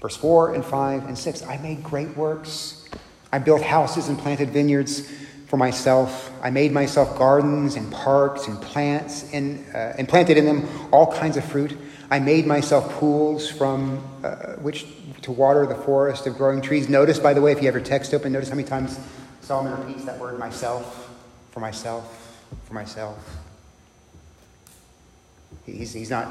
Verse 0.00 0.16
4 0.16 0.54
and 0.54 0.64
5 0.64 1.06
and 1.06 1.18
6 1.18 1.42
I 1.42 1.56
made 1.58 1.82
great 1.82 2.16
works. 2.16 2.88
I 3.32 3.38
built 3.38 3.62
houses 3.62 4.08
and 4.08 4.18
planted 4.18 4.50
vineyards 4.50 5.08
for 5.46 5.56
myself. 5.56 6.32
I 6.42 6.50
made 6.50 6.72
myself 6.72 7.18
gardens 7.18 7.74
and 7.76 7.92
parks 7.92 8.46
and 8.46 8.60
plants 8.60 9.30
and, 9.32 9.64
uh, 9.74 9.94
and 9.98 10.08
planted 10.08 10.36
in 10.36 10.46
them 10.46 10.68
all 10.92 11.12
kinds 11.12 11.36
of 11.36 11.44
fruit. 11.44 11.76
I 12.10 12.18
made 12.18 12.46
myself 12.46 12.92
pools 12.98 13.48
from 13.48 14.02
uh, 14.24 14.54
which 14.54 14.86
to 15.22 15.32
water 15.32 15.66
the 15.66 15.74
forest 15.74 16.26
of 16.26 16.36
growing 16.36 16.60
trees. 16.60 16.88
Notice, 16.88 17.18
by 17.18 17.34
the 17.34 17.40
way, 17.40 17.52
if 17.52 17.58
you 17.58 17.66
have 17.66 17.74
your 17.74 17.84
text 17.84 18.14
open, 18.14 18.32
notice 18.32 18.48
how 18.48 18.54
many 18.54 18.66
times 18.66 18.98
Solomon 19.42 19.78
repeats 19.78 20.04
that 20.06 20.18
word 20.18 20.38
myself, 20.38 21.10
for 21.52 21.60
myself, 21.60 22.44
for 22.64 22.74
myself. 22.74 23.36
He's, 25.66 25.92
he's 25.92 26.10
not, 26.10 26.28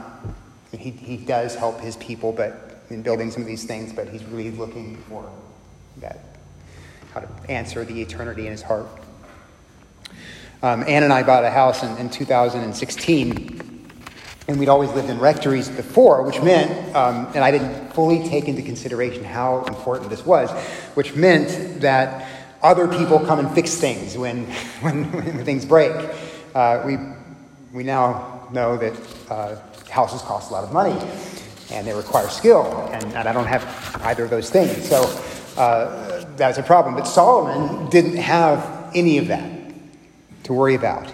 he, 0.72 0.92
he 0.92 1.18
does 1.18 1.56
help 1.56 1.80
his 1.80 1.96
people, 1.98 2.32
but 2.32 2.69
in 2.90 3.02
building 3.02 3.32
some 3.32 3.42
of 3.42 3.48
these 3.48 3.64
things, 3.64 3.94
but 3.94 4.08
he's 4.10 4.24
really 4.26 4.52
looking 4.52 4.98
for 5.10 5.30
that, 5.98 6.20
how 7.14 7.20
to 7.20 7.30
answer 7.50 7.86
the 7.86 8.02
eternity 8.02 8.46
in 8.46 8.52
his 8.52 8.62
heart. 8.62 8.88
Um, 10.62 10.84
Anne 10.88 11.04
and 11.04 11.14
I 11.14 11.24
bought 11.24 11.46
a 11.46 11.50
house 11.50 11.84
in, 11.84 11.98
in 11.98 12.10
2016, 12.10 13.88
and 14.48 14.60
we'd 14.60 14.70
always 14.70 14.92
lived 14.92 15.10
in 15.10 15.20
rectories 15.20 15.70
before, 15.70 16.24
which 16.24 16.42
meant, 16.42 16.96
um, 16.96 17.28
and 17.28 17.44
I 17.44 17.52
didn't 17.52 17.94
fully 17.94 18.28
take 18.28 18.48
into 18.48 18.62
consideration 18.62 19.24
how 19.24 19.64
important 19.66 20.10
this 20.10 20.26
was, 20.26 20.50
which 20.96 21.16
meant 21.16 21.82
that 21.82 22.28
other 22.62 22.88
people 22.88 23.20
come 23.20 23.40
and 23.40 23.50
fix 23.54 23.76
things 23.76 24.18
when, 24.18 24.46
when, 24.82 25.12
when 25.12 25.46
things 25.46 25.64
break. 25.64 25.94
Uh, 26.56 26.84
we, 26.86 26.98
we 27.72 27.84
now 27.84 28.48
know 28.52 28.76
that 28.78 29.00
uh, 29.30 29.56
houses 29.90 30.22
cost 30.24 30.50
a 30.50 30.54
lot 30.54 30.64
of 30.64 30.74
money 30.74 30.98
and 31.72 31.86
they 31.86 31.94
require 31.94 32.28
skill, 32.30 32.90
and, 32.92 33.04
and 33.14 33.28
I 33.28 33.34
don't 33.34 33.48
have 33.48 33.64
either 34.04 34.24
of 34.24 34.30
those 34.30 34.50
things. 34.50 34.88
So 34.88 35.04
uh, 35.58 36.26
that's 36.36 36.58
a 36.58 36.64
problem. 36.64 36.96
But 36.96 37.06
Solomon 37.06 37.90
didn't 37.90 38.18
have 38.18 38.92
any 38.96 39.18
of 39.18 39.28
that 39.28 39.50
to 40.44 40.54
worry 40.54 40.76
about. 40.76 41.10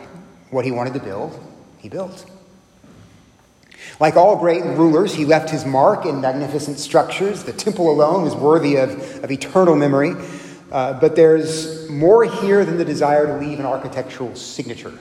What 0.52 0.64
he 0.64 0.72
wanted 0.72 0.94
to 0.94 1.00
build, 1.00 1.38
he 1.80 1.90
built. 1.90 2.26
Like 4.00 4.16
all 4.16 4.38
great 4.38 4.64
rulers, 4.64 5.14
he 5.14 5.26
left 5.26 5.50
his 5.50 5.66
mark 5.66 6.06
in 6.06 6.22
magnificent 6.22 6.80
structures. 6.80 7.44
The 7.44 7.54
temple 7.54 7.92
alone 7.92 8.28
is 8.28 8.36
worthy 8.36 8.76
of, 8.76 9.24
of 9.24 9.32
eternal 9.32 9.76
memory. 9.76 10.14
Uh, 10.72 10.94
but 11.00 11.16
there's 11.16 11.90
more 11.90 12.24
here 12.24 12.66
than 12.66 12.78
the 12.78 12.86
desire 12.86 13.28
to 13.28 13.38
leave 13.46 13.60
an 13.60 13.66
architectural 13.66 14.36
signature, 14.36 14.92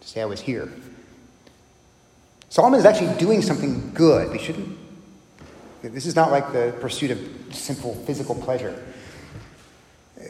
to 0.00 0.08
say 0.08 0.20
I 0.20 0.24
was 0.24 0.40
here. 0.40 0.72
Solomon 2.48 2.78
is 2.78 2.86
actually 2.86 3.16
doing 3.18 3.42
something 3.42 3.92
good. 3.94 4.30
We 4.30 4.38
shouldn't 4.38 4.78
this 5.92 6.06
is 6.06 6.16
not 6.16 6.30
like 6.30 6.52
the 6.52 6.74
pursuit 6.80 7.10
of 7.10 7.18
simple 7.54 7.94
physical 8.06 8.34
pleasure. 8.34 8.82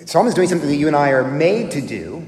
Solomon 0.06 0.28
is 0.28 0.34
doing 0.34 0.48
something 0.48 0.68
that 0.68 0.76
you 0.76 0.88
and 0.88 0.96
I 0.96 1.10
are 1.10 1.24
made 1.24 1.70
to 1.72 1.80
do 1.80 2.26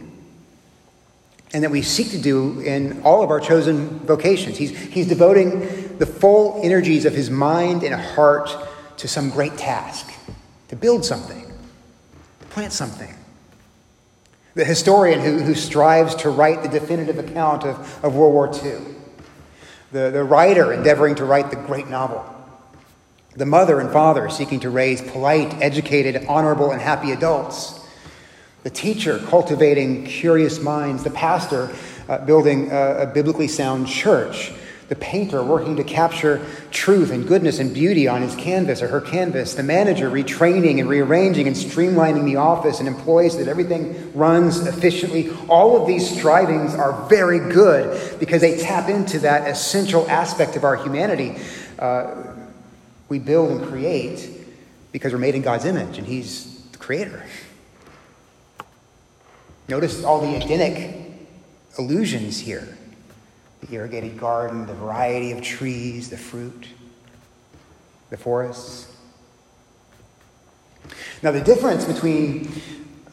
and 1.52 1.64
that 1.64 1.70
we 1.70 1.82
seek 1.82 2.10
to 2.10 2.20
do 2.20 2.60
in 2.60 3.02
all 3.02 3.22
of 3.22 3.30
our 3.30 3.40
chosen 3.40 4.00
vocations. 4.00 4.56
He's, 4.58 4.76
he's 4.78 5.08
devoting 5.08 5.96
the 5.98 6.06
full 6.06 6.60
energies 6.62 7.04
of 7.04 7.14
his 7.14 7.30
mind 7.30 7.82
and 7.82 7.94
heart 7.94 8.50
to 8.98 9.08
some 9.08 9.30
great 9.30 9.56
task, 9.56 10.12
to 10.68 10.76
build 10.76 11.04
something, 11.04 11.52
to 12.40 12.46
plant 12.46 12.72
something. 12.72 13.14
The 14.54 14.64
historian 14.64 15.20
who, 15.20 15.38
who 15.38 15.54
strives 15.54 16.14
to 16.16 16.30
write 16.30 16.62
the 16.62 16.68
definitive 16.68 17.18
account 17.18 17.64
of, 17.64 18.04
of 18.04 18.14
World 18.14 18.32
War 18.32 18.48
II, 18.48 18.94
the, 19.92 20.10
the 20.10 20.24
writer 20.24 20.72
endeavoring 20.72 21.14
to 21.16 21.24
write 21.24 21.50
the 21.50 21.56
great 21.56 21.88
novel 21.88 22.35
The 23.36 23.46
mother 23.46 23.80
and 23.80 23.90
father 23.90 24.30
seeking 24.30 24.60
to 24.60 24.70
raise 24.70 25.02
polite, 25.02 25.54
educated, 25.60 26.24
honorable, 26.26 26.72
and 26.72 26.80
happy 26.80 27.12
adults. 27.12 27.78
The 28.62 28.70
teacher 28.70 29.18
cultivating 29.28 30.06
curious 30.06 30.60
minds. 30.60 31.04
The 31.04 31.10
pastor 31.10 31.74
uh, 32.08 32.24
building 32.24 32.70
a, 32.72 33.02
a 33.02 33.06
biblically 33.06 33.48
sound 33.48 33.88
church 33.88 34.52
the 34.88 34.94
painter 34.96 35.42
working 35.42 35.76
to 35.76 35.84
capture 35.84 36.44
truth 36.70 37.10
and 37.10 37.26
goodness 37.26 37.58
and 37.58 37.74
beauty 37.74 38.06
on 38.06 38.22
his 38.22 38.36
canvas 38.36 38.82
or 38.82 38.88
her 38.88 39.00
canvas, 39.00 39.54
the 39.54 39.62
manager 39.62 40.08
retraining 40.08 40.78
and 40.78 40.88
rearranging 40.88 41.48
and 41.48 41.56
streamlining 41.56 42.24
the 42.24 42.36
office 42.36 42.78
and 42.78 42.86
employees 42.86 43.32
so 43.32 43.38
that 43.38 43.48
everything 43.48 44.12
runs 44.14 44.64
efficiently. 44.64 45.30
All 45.48 45.80
of 45.80 45.88
these 45.88 46.08
strivings 46.16 46.74
are 46.74 47.08
very 47.08 47.40
good 47.52 48.20
because 48.20 48.40
they 48.40 48.58
tap 48.58 48.88
into 48.88 49.18
that 49.20 49.48
essential 49.50 50.08
aspect 50.08 50.54
of 50.54 50.62
our 50.62 50.76
humanity. 50.76 51.36
Uh, 51.78 52.35
we 53.08 53.18
build 53.18 53.50
and 53.50 53.68
create 53.68 54.30
because 54.92 55.12
we're 55.12 55.18
made 55.18 55.34
in 55.34 55.42
God's 55.42 55.64
image 55.64 55.98
and 55.98 56.06
He's 56.06 56.62
the 56.72 56.78
creator. 56.78 57.24
Notice 59.68 60.04
all 60.04 60.20
the 60.20 60.36
Edenic 60.36 61.06
allusions 61.78 62.38
here 62.38 62.76
the 63.62 63.74
irrigated 63.74 64.18
garden, 64.18 64.66
the 64.66 64.74
variety 64.74 65.32
of 65.32 65.40
trees, 65.40 66.10
the 66.10 66.16
fruit, 66.16 66.68
the 68.10 68.16
forests. 68.16 68.94
Now, 71.22 71.32
the 71.32 71.40
difference 71.40 71.84
between 71.84 72.52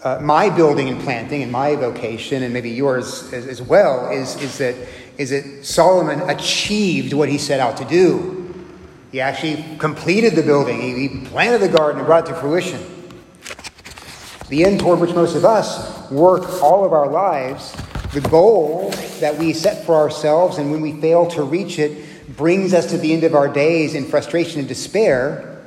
uh, 0.03 0.19
my 0.21 0.49
building 0.49 0.89
and 0.89 1.01
planting 1.01 1.41
and 1.43 1.51
my 1.51 1.75
vocation, 1.75 2.43
and 2.43 2.53
maybe 2.53 2.69
yours 2.69 3.31
as, 3.31 3.47
as, 3.47 3.61
well, 3.61 4.11
is, 4.11 4.39
is, 4.41 4.57
that, 4.57 4.75
is 5.17 5.29
that 5.29 5.65
Solomon 5.65 6.29
achieved 6.29 7.13
what 7.13 7.29
he 7.29 7.37
set 7.37 7.59
out 7.59 7.77
to 7.77 7.85
do. 7.85 8.42
He 9.13 9.21
actually 9.21 9.63
completed 9.77 10.33
the 10.33 10.41
building, 10.41 10.81
he, 10.81 11.07
he 11.07 11.25
planted 11.27 11.59
the 11.59 11.69
garden 11.69 11.99
and 11.99 12.07
brought 12.07 12.27
it 12.27 12.33
to 12.33 12.35
fruition. 12.35 12.81
The 14.49 14.65
end 14.65 14.79
toward 14.79 14.99
which 14.99 15.13
most 15.13 15.35
of 15.35 15.45
us 15.45 16.09
work 16.09 16.63
all 16.63 16.83
of 16.83 16.93
our 16.93 17.07
lives 17.07 17.75
the 18.11 18.21
goal 18.21 18.89
that 19.19 19.37
we 19.37 19.53
set 19.53 19.85
for 19.85 19.93
ourselves, 19.93 20.57
and 20.57 20.71
when 20.71 20.81
we 20.81 20.99
fail 20.99 21.27
to 21.27 21.43
reach 21.43 21.77
it, 21.77 22.35
brings 22.35 22.73
us 22.73 22.87
to 22.87 22.97
the 22.97 23.13
end 23.13 23.23
of 23.23 23.35
our 23.35 23.47
days 23.47 23.93
in 23.93 24.05
frustration 24.05 24.59
and 24.59 24.67
despair, 24.67 25.61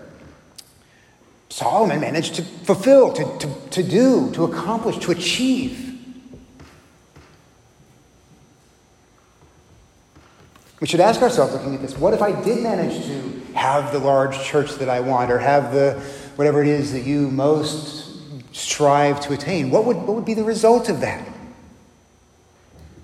Solomon 1.49 2.01
managed 2.01 2.35
to 2.35 2.43
fulfill, 2.43 3.13
to, 3.13 3.39
to, 3.39 3.69
to 3.71 3.83
do, 3.85 4.33
to 4.33 4.43
accomplish, 4.43 4.99
to 4.99 5.13
achieve. 5.13 5.86
We 10.81 10.87
should 10.87 11.01
ask 11.01 11.23
ourselves, 11.23 11.55
looking 11.55 11.75
at 11.75 11.81
this, 11.81 11.97
what 11.97 12.13
if 12.13 12.21
I 12.21 12.39
did 12.43 12.63
manage 12.63 13.07
to 13.07 13.55
have 13.55 13.93
the 13.93 13.99
large 13.99 14.39
church 14.43 14.75
that 14.75 14.89
I 14.89 15.01
want, 15.01 15.31
or 15.31 15.39
have 15.39 15.73
the 15.73 15.95
whatever 16.37 16.63
it 16.63 16.69
is 16.69 16.93
that 16.93 17.05
you 17.05 17.31
most 17.31 18.55
strive 18.55 19.21
to 19.21 19.33
attain? 19.33 19.71
What 19.71 19.87
would, 19.87 19.97
what 19.97 20.17
would 20.17 20.27
be 20.27 20.35
the 20.35 20.45
result 20.45 20.89
of 20.89 21.01
that? 21.01 21.27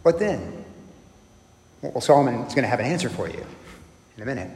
What 0.02 0.18
then? 0.18 0.64
Well, 1.80 2.00
Solomon 2.00 2.34
is 2.42 2.54
going 2.54 2.64
to 2.64 2.68
have 2.68 2.80
an 2.80 2.86
answer 2.86 3.08
for 3.08 3.28
you 3.28 3.44
in 4.16 4.22
a 4.22 4.26
minute. 4.26 4.50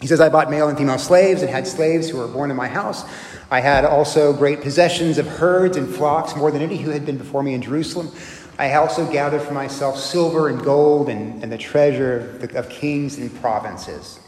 He 0.00 0.06
says, 0.06 0.20
I 0.20 0.28
bought 0.28 0.50
male 0.50 0.68
and 0.68 0.76
female 0.76 0.98
slaves 0.98 1.40
and 1.40 1.50
had 1.50 1.66
slaves 1.66 2.10
who 2.10 2.18
were 2.18 2.28
born 2.28 2.50
in 2.50 2.56
my 2.56 2.68
house. 2.68 3.04
I 3.50 3.60
had 3.60 3.84
also 3.84 4.34
great 4.34 4.60
possessions 4.60 5.16
of 5.16 5.26
herds 5.26 5.76
and 5.76 5.88
flocks, 5.88 6.36
more 6.36 6.50
than 6.50 6.60
any 6.60 6.76
who 6.76 6.90
had 6.90 7.06
been 7.06 7.16
before 7.16 7.42
me 7.42 7.54
in 7.54 7.62
Jerusalem. 7.62 8.10
I 8.58 8.72
also 8.74 9.10
gathered 9.10 9.42
for 9.42 9.52
myself 9.52 9.98
silver 9.98 10.48
and 10.48 10.62
gold 10.62 11.08
and, 11.08 11.42
and 11.42 11.52
the 11.52 11.58
treasure 11.58 12.18
of, 12.18 12.40
the, 12.40 12.58
of 12.58 12.68
kings 12.68 13.18
and 13.18 13.34
provinces. 13.40 14.18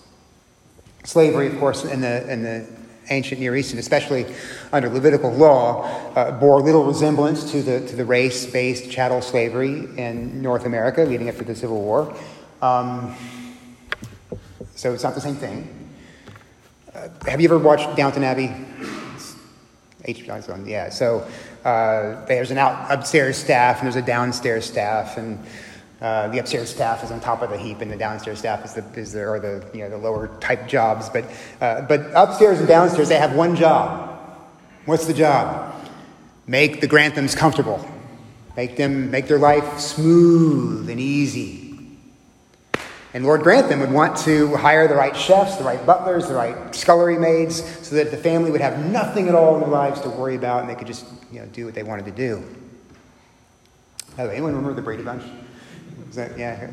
Slavery, 1.04 1.46
of 1.46 1.58
course, 1.58 1.84
in 1.84 2.02
the, 2.02 2.30
in 2.30 2.42
the 2.42 2.68
ancient 3.10 3.40
Near 3.40 3.56
East, 3.56 3.70
and 3.70 3.80
especially 3.80 4.26
under 4.70 4.90
Levitical 4.90 5.32
law, 5.32 5.84
uh, 6.14 6.32
bore 6.32 6.60
little 6.60 6.84
resemblance 6.84 7.50
to 7.52 7.62
the, 7.62 7.86
to 7.86 7.96
the 7.96 8.04
race 8.04 8.44
based 8.44 8.90
chattel 8.90 9.22
slavery 9.22 9.88
in 9.96 10.42
North 10.42 10.66
America 10.66 11.02
leading 11.04 11.30
up 11.30 11.36
to 11.36 11.44
the 11.44 11.54
Civil 11.54 11.80
War. 11.80 12.14
Um, 12.60 13.16
so 14.74 14.92
it's 14.92 15.02
not 15.02 15.14
the 15.14 15.20
same 15.20 15.36
thing. 15.36 15.90
Uh, 16.94 17.08
have 17.26 17.40
you 17.40 17.48
ever 17.48 17.58
watched 17.58 17.96
Downton 17.96 18.24
Abbey? 18.24 18.48
HBO, 20.04 20.66
yeah. 20.66 20.88
So 20.88 21.26
uh, 21.68 22.24
there's 22.26 22.50
an 22.50 22.56
out, 22.56 22.90
upstairs 22.90 23.36
staff 23.36 23.78
and 23.78 23.86
there's 23.86 23.96
a 23.96 24.06
downstairs 24.06 24.64
staff, 24.64 25.18
and 25.18 25.38
uh, 26.00 26.28
the 26.28 26.38
upstairs 26.38 26.70
staff 26.70 27.04
is 27.04 27.10
on 27.10 27.20
top 27.20 27.42
of 27.42 27.50
the 27.50 27.58
heap, 27.58 27.82
and 27.82 27.90
the 27.90 27.96
downstairs 27.96 28.38
staff 28.38 28.64
is 28.64 28.72
the, 28.72 28.84
is 28.98 29.12
the 29.12 29.26
or 29.26 29.38
the 29.38 29.64
you 29.74 29.80
know 29.80 29.90
the 29.90 29.98
lower 29.98 30.28
type 30.40 30.66
jobs. 30.66 31.10
But 31.10 31.24
uh, 31.60 31.82
but 31.82 32.10
upstairs 32.14 32.58
and 32.58 32.66
downstairs 32.66 33.10
they 33.10 33.18
have 33.18 33.34
one 33.34 33.54
job. 33.54 34.18
What's 34.86 35.06
the 35.06 35.12
job? 35.12 35.74
Make 36.46 36.80
the 36.80 36.88
Granthams 36.88 37.36
comfortable. 37.36 37.86
Make 38.56 38.76
them 38.76 39.10
make 39.10 39.26
their 39.26 39.38
life 39.38 39.78
smooth 39.78 40.88
and 40.88 40.98
easy. 40.98 41.67
And 43.14 43.24
Lord 43.24 43.42
Grantham 43.42 43.80
would 43.80 43.90
want 43.90 44.18
to 44.18 44.54
hire 44.56 44.86
the 44.86 44.94
right 44.94 45.16
chefs, 45.16 45.56
the 45.56 45.64
right 45.64 45.84
butlers, 45.86 46.28
the 46.28 46.34
right 46.34 46.74
scullery 46.74 47.18
maids, 47.18 47.62
so 47.86 47.96
that 47.96 48.10
the 48.10 48.16
family 48.18 48.50
would 48.50 48.60
have 48.60 48.84
nothing 48.90 49.28
at 49.28 49.34
all 49.34 49.54
in 49.54 49.60
their 49.62 49.70
lives 49.70 50.00
to 50.02 50.10
worry 50.10 50.36
about, 50.36 50.60
and 50.60 50.68
they 50.68 50.74
could 50.74 50.86
just 50.86 51.06
you 51.32 51.40
know 51.40 51.46
do 51.46 51.64
what 51.64 51.74
they 51.74 51.82
wanted 51.82 52.04
to 52.04 52.10
do. 52.10 52.44
Oh, 54.18 54.28
anyone 54.28 54.52
remember 54.52 54.74
the 54.74 54.82
Brady 54.82 55.02
Bunch? 55.02 55.22
That, 56.12 56.38
yeah. 56.38 56.70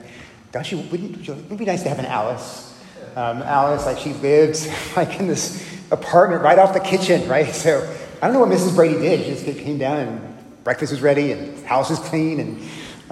Don't 0.51 0.71
you, 0.71 0.79
wouldn't, 0.79 1.27
it 1.27 1.49
would 1.49 1.57
be 1.57 1.65
nice 1.65 1.83
to 1.83 1.89
have 1.89 1.99
an 1.99 2.05
Alice. 2.05 2.73
Um, 3.15 3.41
Alice, 3.43 3.85
like 3.85 3.97
she 3.97 4.13
lives 4.13 4.67
like 4.97 5.19
in 5.19 5.27
this 5.27 5.63
apartment 5.91 6.41
right 6.41 6.57
off 6.57 6.73
the 6.73 6.79
kitchen, 6.79 7.27
right? 7.29 7.53
So 7.53 7.81
I 8.21 8.27
don't 8.27 8.33
know 8.33 8.39
what 8.39 8.49
Mrs. 8.49 8.75
Brady 8.75 8.99
did. 8.99 9.25
She 9.25 9.45
just 9.45 9.59
came 9.59 9.77
down 9.77 9.99
and 9.99 10.63
breakfast 10.63 10.91
was 10.91 11.01
ready 11.01 11.31
and 11.31 11.57
the 11.57 11.67
house 11.67 11.89
was 11.89 11.99
clean 11.99 12.39
and 12.39 12.61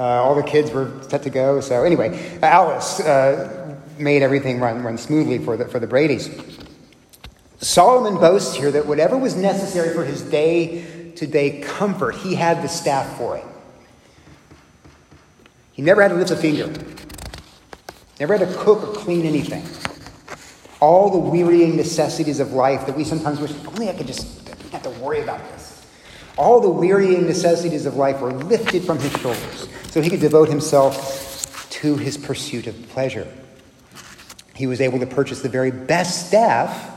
all 0.01 0.35
the 0.35 0.43
kids 0.43 0.71
were 0.71 0.91
set 1.09 1.23
to 1.23 1.29
go. 1.29 1.61
So 1.61 1.83
anyway, 1.83 2.39
Alice 2.41 2.99
uh, 2.99 3.77
made 3.97 4.23
everything 4.23 4.59
run, 4.59 4.83
run 4.83 4.97
smoothly 4.97 5.39
for 5.39 5.57
the, 5.57 5.65
for 5.65 5.79
the 5.79 5.87
Brady's. 5.87 6.29
Solomon 7.59 8.15
boasts 8.15 8.55
here 8.55 8.71
that 8.71 8.85
whatever 8.85 9.17
was 9.17 9.35
necessary 9.35 9.93
for 9.93 10.03
his 10.03 10.21
day 10.21 11.11
to 11.15 11.27
day 11.27 11.61
comfort, 11.61 12.15
he 12.15 12.35
had 12.35 12.61
the 12.61 12.67
staff 12.67 13.17
for 13.17 13.37
it. 13.37 13.45
He 15.71 15.81
never 15.81 16.01
had 16.01 16.09
to 16.09 16.15
lift 16.15 16.31
a 16.31 16.35
finger, 16.35 16.71
never 18.19 18.37
had 18.37 18.47
to 18.47 18.53
cook 18.57 18.83
or 18.83 18.93
clean 18.93 19.25
anything. 19.25 19.63
All 20.79 21.09
the 21.09 21.17
wearying 21.17 21.77
necessities 21.77 22.39
of 22.39 22.51
life 22.51 22.85
that 22.85 22.95
we 22.97 23.05
sometimes 23.05 23.39
wish, 23.39 23.53
only 23.65 23.89
I 23.89 23.93
could 23.93 24.07
just 24.07 24.47
have 24.69 24.83
to 24.83 24.89
worry 24.89 25.21
about 25.21 25.39
this. 25.51 25.72
All 26.37 26.59
the 26.59 26.69
wearying 26.69 27.27
necessities 27.27 27.85
of 27.85 27.95
life 27.95 28.19
were 28.19 28.33
lifted 28.33 28.83
from 28.83 28.99
his 28.99 29.11
shoulders 29.13 29.67
so 29.91 30.01
he 30.01 30.09
could 30.09 30.19
devote 30.19 30.49
himself 30.49 31.69
to 31.69 31.97
his 31.97 32.17
pursuit 32.17 32.65
of 32.65 32.89
pleasure. 32.89 33.27
He 34.55 34.65
was 34.65 34.81
able 34.81 34.99
to 34.99 35.05
purchase 35.05 35.41
the 35.41 35.49
very 35.49 35.71
best 35.71 36.27
staff 36.27 36.91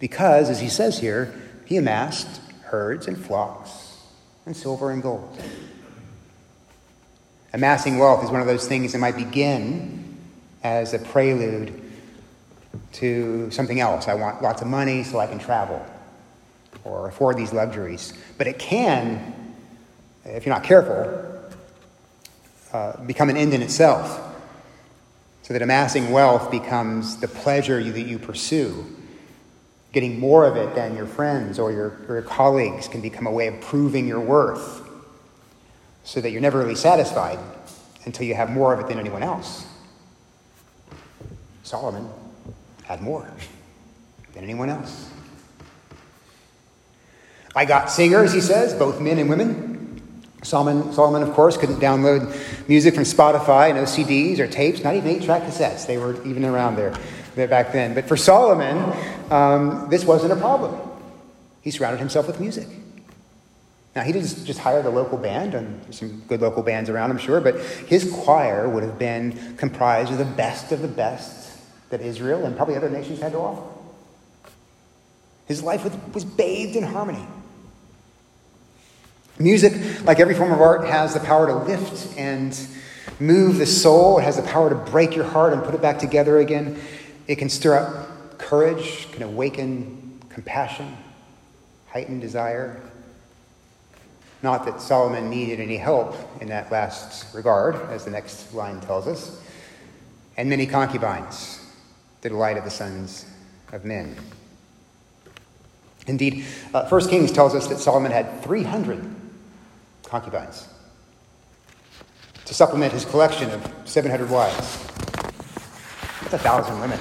because, 0.00 0.50
as 0.50 0.60
he 0.60 0.68
says 0.68 0.98
here, 0.98 1.34
he 1.64 1.76
amassed 1.76 2.40
herds 2.62 3.06
and 3.06 3.16
flocks 3.16 3.96
and 4.44 4.56
silver 4.56 4.90
and 4.90 5.02
gold. 5.02 5.38
Amassing 7.52 7.98
wealth 7.98 8.24
is 8.24 8.30
one 8.30 8.40
of 8.40 8.46
those 8.46 8.66
things 8.66 8.92
that 8.92 8.98
might 8.98 9.16
begin 9.16 10.16
as 10.64 10.94
a 10.94 10.98
prelude 10.98 11.80
to 12.92 13.50
something 13.50 13.80
else. 13.80 14.08
I 14.08 14.14
want 14.14 14.42
lots 14.42 14.62
of 14.62 14.68
money 14.68 15.04
so 15.04 15.20
I 15.20 15.26
can 15.26 15.38
travel 15.38 15.84
or 16.86 17.08
afford 17.08 17.36
these 17.36 17.52
luxuries. 17.52 18.12
But 18.38 18.46
it 18.46 18.58
can, 18.58 19.34
if 20.24 20.46
you're 20.46 20.54
not 20.54 20.64
careful, 20.64 21.52
uh, 22.72 22.96
become 23.04 23.28
an 23.28 23.36
end 23.36 23.54
in 23.54 23.62
itself. 23.62 24.22
So 25.42 25.52
that 25.52 25.62
amassing 25.62 26.10
wealth 26.10 26.50
becomes 26.50 27.18
the 27.18 27.28
pleasure 27.28 27.78
you, 27.78 27.92
that 27.92 28.06
you 28.06 28.18
pursue. 28.18 28.84
Getting 29.92 30.18
more 30.18 30.46
of 30.46 30.56
it 30.56 30.74
than 30.74 30.96
your 30.96 31.06
friends 31.06 31.58
or 31.58 31.72
your, 31.72 31.98
or 32.08 32.16
your 32.16 32.22
colleagues 32.22 32.88
can 32.88 33.00
become 33.00 33.26
a 33.26 33.32
way 33.32 33.46
of 33.46 33.60
proving 33.60 34.06
your 34.06 34.20
worth 34.20 34.82
so 36.04 36.20
that 36.20 36.30
you're 36.30 36.40
never 36.40 36.58
really 36.58 36.74
satisfied 36.74 37.38
until 38.04 38.26
you 38.26 38.34
have 38.34 38.50
more 38.50 38.72
of 38.72 38.80
it 38.80 38.88
than 38.88 38.98
anyone 38.98 39.22
else. 39.22 39.66
Solomon 41.62 42.08
had 42.84 43.00
more 43.00 43.28
than 44.34 44.44
anyone 44.44 44.68
else. 44.68 45.10
I 47.56 47.64
got 47.64 47.90
singers, 47.90 48.34
he 48.34 48.42
says, 48.42 48.74
both 48.74 49.00
men 49.00 49.18
and 49.18 49.30
women. 49.30 50.02
Solomon, 50.42 50.92
Solomon, 50.92 51.22
of 51.22 51.32
course, 51.32 51.56
couldn't 51.56 51.80
download 51.80 52.68
music 52.68 52.94
from 52.94 53.04
Spotify, 53.04 53.74
no 53.74 53.84
CDs 53.84 54.38
or 54.38 54.46
tapes, 54.46 54.84
not 54.84 54.94
even 54.94 55.08
eight 55.08 55.22
track 55.22 55.42
cassettes. 55.42 55.86
They 55.86 55.96
were 55.96 56.22
even 56.26 56.44
around 56.44 56.76
there, 56.76 56.94
there 57.34 57.48
back 57.48 57.72
then. 57.72 57.94
But 57.94 58.06
for 58.06 58.16
Solomon, 58.16 58.92
um, 59.30 59.88
this 59.88 60.04
wasn't 60.04 60.34
a 60.34 60.36
problem. 60.36 60.78
He 61.62 61.70
surrounded 61.70 61.98
himself 61.98 62.26
with 62.26 62.40
music. 62.40 62.68
Now, 63.96 64.02
he 64.02 64.12
didn't 64.12 64.44
just 64.44 64.60
hire 64.60 64.82
the 64.82 64.90
local 64.90 65.16
band, 65.16 65.54
and 65.54 65.82
there's 65.84 65.98
some 65.98 66.20
good 66.28 66.42
local 66.42 66.62
bands 66.62 66.90
around, 66.90 67.10
I'm 67.10 67.16
sure, 67.16 67.40
but 67.40 67.58
his 67.88 68.12
choir 68.22 68.68
would 68.68 68.82
have 68.82 68.98
been 68.98 69.56
comprised 69.56 70.12
of 70.12 70.18
the 70.18 70.26
best 70.26 70.72
of 70.72 70.82
the 70.82 70.88
best 70.88 71.58
that 71.88 72.02
Israel 72.02 72.44
and 72.44 72.54
probably 72.54 72.76
other 72.76 72.90
nations 72.90 73.20
had 73.20 73.32
to 73.32 73.38
offer. 73.38 73.62
His 75.46 75.62
life 75.62 75.84
was 76.12 76.24
bathed 76.24 76.76
in 76.76 76.84
harmony. 76.84 77.26
Music, 79.38 80.04
like 80.04 80.18
every 80.18 80.34
form 80.34 80.50
of 80.50 80.60
art, 80.60 80.86
has 80.86 81.12
the 81.12 81.20
power 81.20 81.46
to 81.46 81.54
lift 81.54 82.16
and 82.16 82.58
move 83.20 83.58
the 83.58 83.66
soul. 83.66 84.18
It 84.18 84.22
has 84.22 84.36
the 84.36 84.42
power 84.42 84.70
to 84.70 84.74
break 84.74 85.14
your 85.14 85.26
heart 85.26 85.52
and 85.52 85.62
put 85.62 85.74
it 85.74 85.82
back 85.82 85.98
together 85.98 86.38
again. 86.38 86.80
It 87.26 87.36
can 87.36 87.50
stir 87.50 87.76
up 87.76 88.38
courage, 88.38 89.10
can 89.12 89.22
awaken 89.22 90.20
compassion, 90.30 90.96
heighten 91.88 92.20
desire. 92.20 92.80
Not 94.42 94.64
that 94.66 94.80
Solomon 94.80 95.28
needed 95.28 95.60
any 95.60 95.76
help 95.76 96.16
in 96.40 96.48
that 96.48 96.70
last 96.70 97.34
regard, 97.34 97.74
as 97.90 98.04
the 98.04 98.10
next 98.10 98.54
line 98.54 98.80
tells 98.80 99.06
us. 99.06 99.40
And 100.36 100.48
many 100.48 100.66
concubines, 100.66 101.60
the 102.20 102.28
delight 102.28 102.56
of 102.56 102.64
the 102.64 102.70
sons 102.70 103.26
of 103.72 103.84
men. 103.84 104.16
Indeed, 106.06 106.44
uh, 106.72 106.86
1 106.88 107.08
Kings 107.08 107.32
tells 107.32 107.54
us 107.54 107.66
that 107.66 107.78
Solomon 107.78 108.12
had 108.12 108.42
300 108.42 109.15
concubines 110.06 110.68
to 112.46 112.54
supplement 112.54 112.92
his 112.92 113.04
collection 113.04 113.50
of 113.50 113.72
700 113.84 114.30
wives. 114.30 114.86
That's 116.22 116.34
a 116.34 116.38
thousand 116.38 116.80
women. 116.80 116.98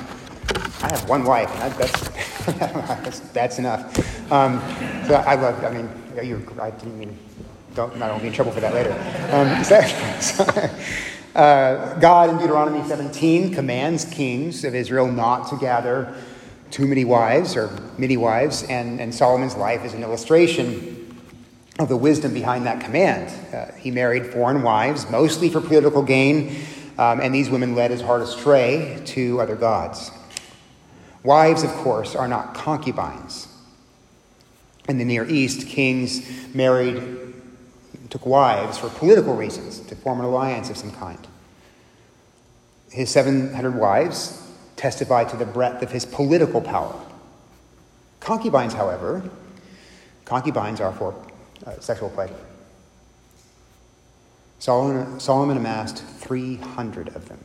I 0.81 0.89
have 0.89 1.07
one 1.07 1.23
wife, 1.23 1.49
and 1.51 1.63
I, 1.63 1.69
that's, 1.69 3.29
that's, 3.33 3.59
enough. 3.59 4.31
Um, 4.31 4.59
so 5.07 5.15
I 5.15 5.35
love, 5.35 5.63
I 5.63 5.71
mean, 5.71 5.89
you, 6.23 6.45
I 6.59 6.71
didn't 6.71 6.99
mean, 6.99 7.17
don't, 7.75 8.01
I 8.01 8.07
don't 8.07 8.21
be 8.21 8.27
in 8.27 8.33
trouble 8.33 8.51
for 8.51 8.59
that 8.59 8.73
later. 8.73 8.91
Um, 9.31 9.63
so, 10.21 10.43
uh, 11.39 11.99
God 11.99 12.29
in 12.31 12.37
Deuteronomy 12.37 12.87
17 12.87 13.53
commands 13.53 14.05
kings 14.05 14.63
of 14.63 14.75
Israel 14.75 15.11
not 15.11 15.47
to 15.49 15.57
gather 15.57 16.13
too 16.71 16.87
many 16.87 17.05
wives 17.05 17.55
or 17.55 17.69
many 17.97 18.17
wives, 18.17 18.63
and, 18.63 18.99
and 18.99 19.13
Solomon's 19.13 19.55
life 19.55 19.85
is 19.85 19.93
an 19.93 20.03
illustration 20.03 20.94
of 21.79 21.89
the 21.89 21.97
wisdom 21.97 22.33
behind 22.33 22.65
that 22.65 22.81
command. 22.81 23.33
Uh, 23.53 23.71
he 23.73 23.91
married 23.91 24.25
foreign 24.27 24.63
wives, 24.63 25.09
mostly 25.09 25.49
for 25.49 25.59
political 25.59 26.01
gain, 26.01 26.63
um, 26.97 27.19
and 27.19 27.35
these 27.35 27.49
women 27.49 27.75
led 27.75 27.91
his 27.91 28.01
heart 28.01 28.21
astray 28.21 29.01
to 29.05 29.41
other 29.41 29.55
gods. 29.55 30.11
Wives, 31.23 31.63
of 31.63 31.71
course, 31.71 32.15
are 32.15 32.27
not 32.27 32.53
concubines. 32.53 33.47
In 34.87 34.99
the 34.99 35.05
Near 35.05 35.27
East, 35.27 35.67
kings 35.67 36.53
married, 36.53 37.01
took 38.09 38.25
wives 38.25 38.77
for 38.77 38.89
political 38.89 39.35
reasons, 39.35 39.79
to 39.79 39.95
form 39.95 40.19
an 40.19 40.25
alliance 40.25 40.69
of 40.69 40.77
some 40.77 40.91
kind. 40.91 41.27
His 42.91 43.09
700 43.09 43.75
wives 43.75 44.41
testify 44.77 45.25
to 45.25 45.35
the 45.35 45.45
breadth 45.45 45.81
of 45.81 45.91
his 45.91 46.05
political 46.05 46.61
power. 46.61 46.95
Concubines, 48.19 48.73
however, 48.73 49.29
concubines 50.23 50.79
are 50.79 50.93
for 50.93 51.13
uh, 51.65 51.79
sexual 51.79 52.09
pleasure. 52.09 52.35
Solomon, 54.59 55.19
Solomon 55.19 55.57
amassed 55.57 56.03
300 56.03 57.09
of 57.09 57.27
them. 57.27 57.43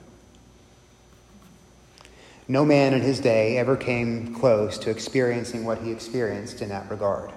No 2.48 2.64
man 2.64 2.94
in 2.94 3.00
his 3.02 3.20
day 3.20 3.58
ever 3.58 3.76
came 3.76 4.34
close 4.34 4.78
to 4.78 4.90
experiencing 4.90 5.64
what 5.64 5.78
he 5.78 5.92
experienced 5.92 6.62
in 6.62 6.70
that 6.70 6.90
regard. 6.90 7.30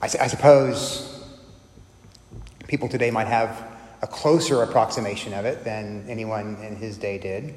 I, 0.00 0.06
I 0.06 0.26
suppose 0.26 1.22
people 2.66 2.88
today 2.88 3.10
might 3.10 3.26
have 3.26 3.64
a 4.02 4.06
closer 4.06 4.62
approximation 4.62 5.32
of 5.32 5.44
it 5.44 5.62
than 5.62 6.04
anyone 6.08 6.56
in 6.62 6.76
his 6.76 6.98
day 6.98 7.18
did. 7.18 7.54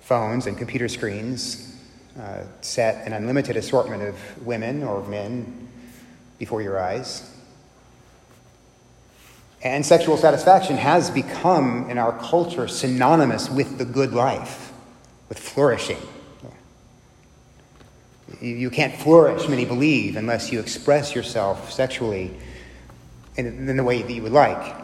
Phones 0.00 0.46
and 0.46 0.56
computer 0.56 0.88
screens 0.88 1.75
uh, 2.18 2.44
set 2.60 3.06
an 3.06 3.12
unlimited 3.12 3.56
assortment 3.56 4.02
of 4.02 4.46
women 4.46 4.82
or 4.82 5.06
men 5.06 5.68
before 6.38 6.62
your 6.62 6.78
eyes. 6.78 7.30
And 9.62 9.84
sexual 9.84 10.16
satisfaction 10.16 10.76
has 10.76 11.10
become, 11.10 11.90
in 11.90 11.98
our 11.98 12.16
culture, 12.18 12.68
synonymous 12.68 13.50
with 13.50 13.78
the 13.78 13.84
good 13.84 14.12
life, 14.12 14.72
with 15.28 15.38
flourishing. 15.38 15.98
You 18.40 18.70
can't 18.70 18.94
flourish, 18.94 19.48
many 19.48 19.64
believe, 19.64 20.16
unless 20.16 20.52
you 20.52 20.60
express 20.60 21.14
yourself 21.14 21.72
sexually 21.72 22.32
in, 23.36 23.46
in 23.46 23.76
the 23.76 23.84
way 23.84 24.02
that 24.02 24.12
you 24.12 24.22
would 24.22 24.32
like. 24.32 24.74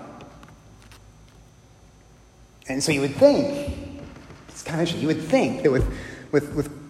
And 2.68 2.82
so 2.82 2.92
you 2.92 3.00
would 3.02 3.14
think, 3.16 3.74
it's 4.48 4.62
kind 4.62 4.80
of 4.80 4.88
interesting, 4.88 5.00
you 5.00 5.08
would 5.08 5.22
think 5.22 5.62
that 5.62 5.70
with, 5.70 5.92
with, 6.30 6.54
with 6.54 6.81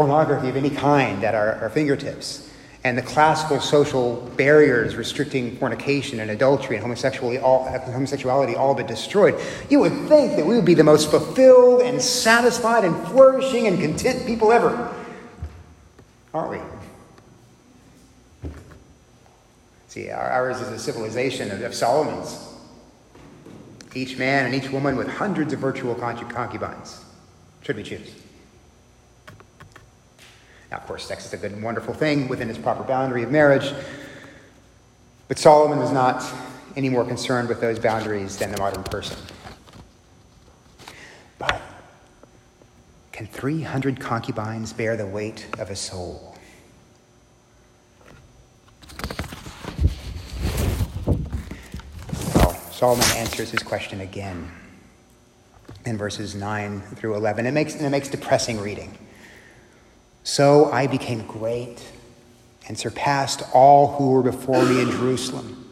pornography 0.00 0.48
of 0.48 0.56
any 0.56 0.70
kind 0.70 1.22
at 1.24 1.34
our, 1.34 1.56
our 1.56 1.68
fingertips, 1.68 2.50
and 2.84 2.96
the 2.96 3.02
classical 3.02 3.60
social 3.60 4.16
barriers 4.38 4.96
restricting 4.96 5.58
fornication 5.58 6.20
and 6.20 6.30
adultery 6.30 6.76
and 6.76 6.82
homosexuality 6.82 7.38
all, 7.38 7.66
homosexuality 7.68 8.56
all 8.56 8.74
but 8.74 8.86
destroyed, 8.86 9.38
you 9.68 9.78
would 9.78 9.92
think 10.08 10.36
that 10.36 10.46
we 10.46 10.56
would 10.56 10.64
be 10.64 10.72
the 10.72 10.82
most 10.82 11.10
fulfilled 11.10 11.82
and 11.82 12.00
satisfied 12.00 12.82
and 12.82 12.96
flourishing 13.08 13.66
and 13.66 13.78
content 13.78 14.26
people 14.26 14.52
ever. 14.52 14.90
Aren't 16.32 16.52
we? 16.52 16.60
See, 19.88 20.08
ours 20.08 20.62
is 20.62 20.68
a 20.68 20.78
civilization 20.78 21.50
of, 21.50 21.60
of 21.60 21.74
Solomon's. 21.74 22.48
Each 23.94 24.16
man 24.16 24.46
and 24.46 24.54
each 24.54 24.70
woman 24.70 24.96
with 24.96 25.08
hundreds 25.08 25.52
of 25.52 25.58
virtual 25.58 25.94
concubines, 25.94 27.04
should 27.60 27.76
we 27.76 27.82
choose. 27.82 28.14
Now, 30.70 30.76
of 30.76 30.86
course, 30.86 31.04
sex 31.04 31.26
is 31.26 31.32
a 31.32 31.36
good 31.36 31.52
and 31.52 31.62
wonderful 31.62 31.94
thing 31.94 32.28
within 32.28 32.48
its 32.48 32.58
proper 32.58 32.84
boundary 32.84 33.24
of 33.24 33.30
marriage, 33.32 33.72
but 35.26 35.38
Solomon 35.38 35.78
was 35.78 35.90
not 35.90 36.24
any 36.76 36.88
more 36.88 37.04
concerned 37.04 37.48
with 37.48 37.60
those 37.60 37.78
boundaries 37.78 38.36
than 38.36 38.52
the 38.52 38.58
modern 38.58 38.84
person. 38.84 39.18
But 41.38 41.60
can 43.10 43.26
300 43.26 43.98
concubines 43.98 44.72
bear 44.72 44.96
the 44.96 45.06
weight 45.06 45.46
of 45.58 45.70
a 45.70 45.76
soul? 45.76 46.36
Well, 52.34 52.54
Solomon 52.70 53.06
answers 53.16 53.50
his 53.50 53.62
question 53.62 54.00
again 54.02 54.50
in 55.84 55.98
verses 55.98 56.36
9 56.36 56.80
through 56.94 57.16
11. 57.16 57.46
It 57.46 57.52
makes, 57.52 57.74
it 57.74 57.90
makes 57.90 58.08
depressing 58.08 58.60
reading. 58.60 58.96
So 60.30 60.70
I 60.70 60.86
became 60.86 61.26
great 61.26 61.82
and 62.68 62.78
surpassed 62.78 63.42
all 63.52 63.96
who 63.96 64.12
were 64.12 64.22
before 64.22 64.64
me 64.64 64.80
in 64.80 64.88
Jerusalem. 64.88 65.68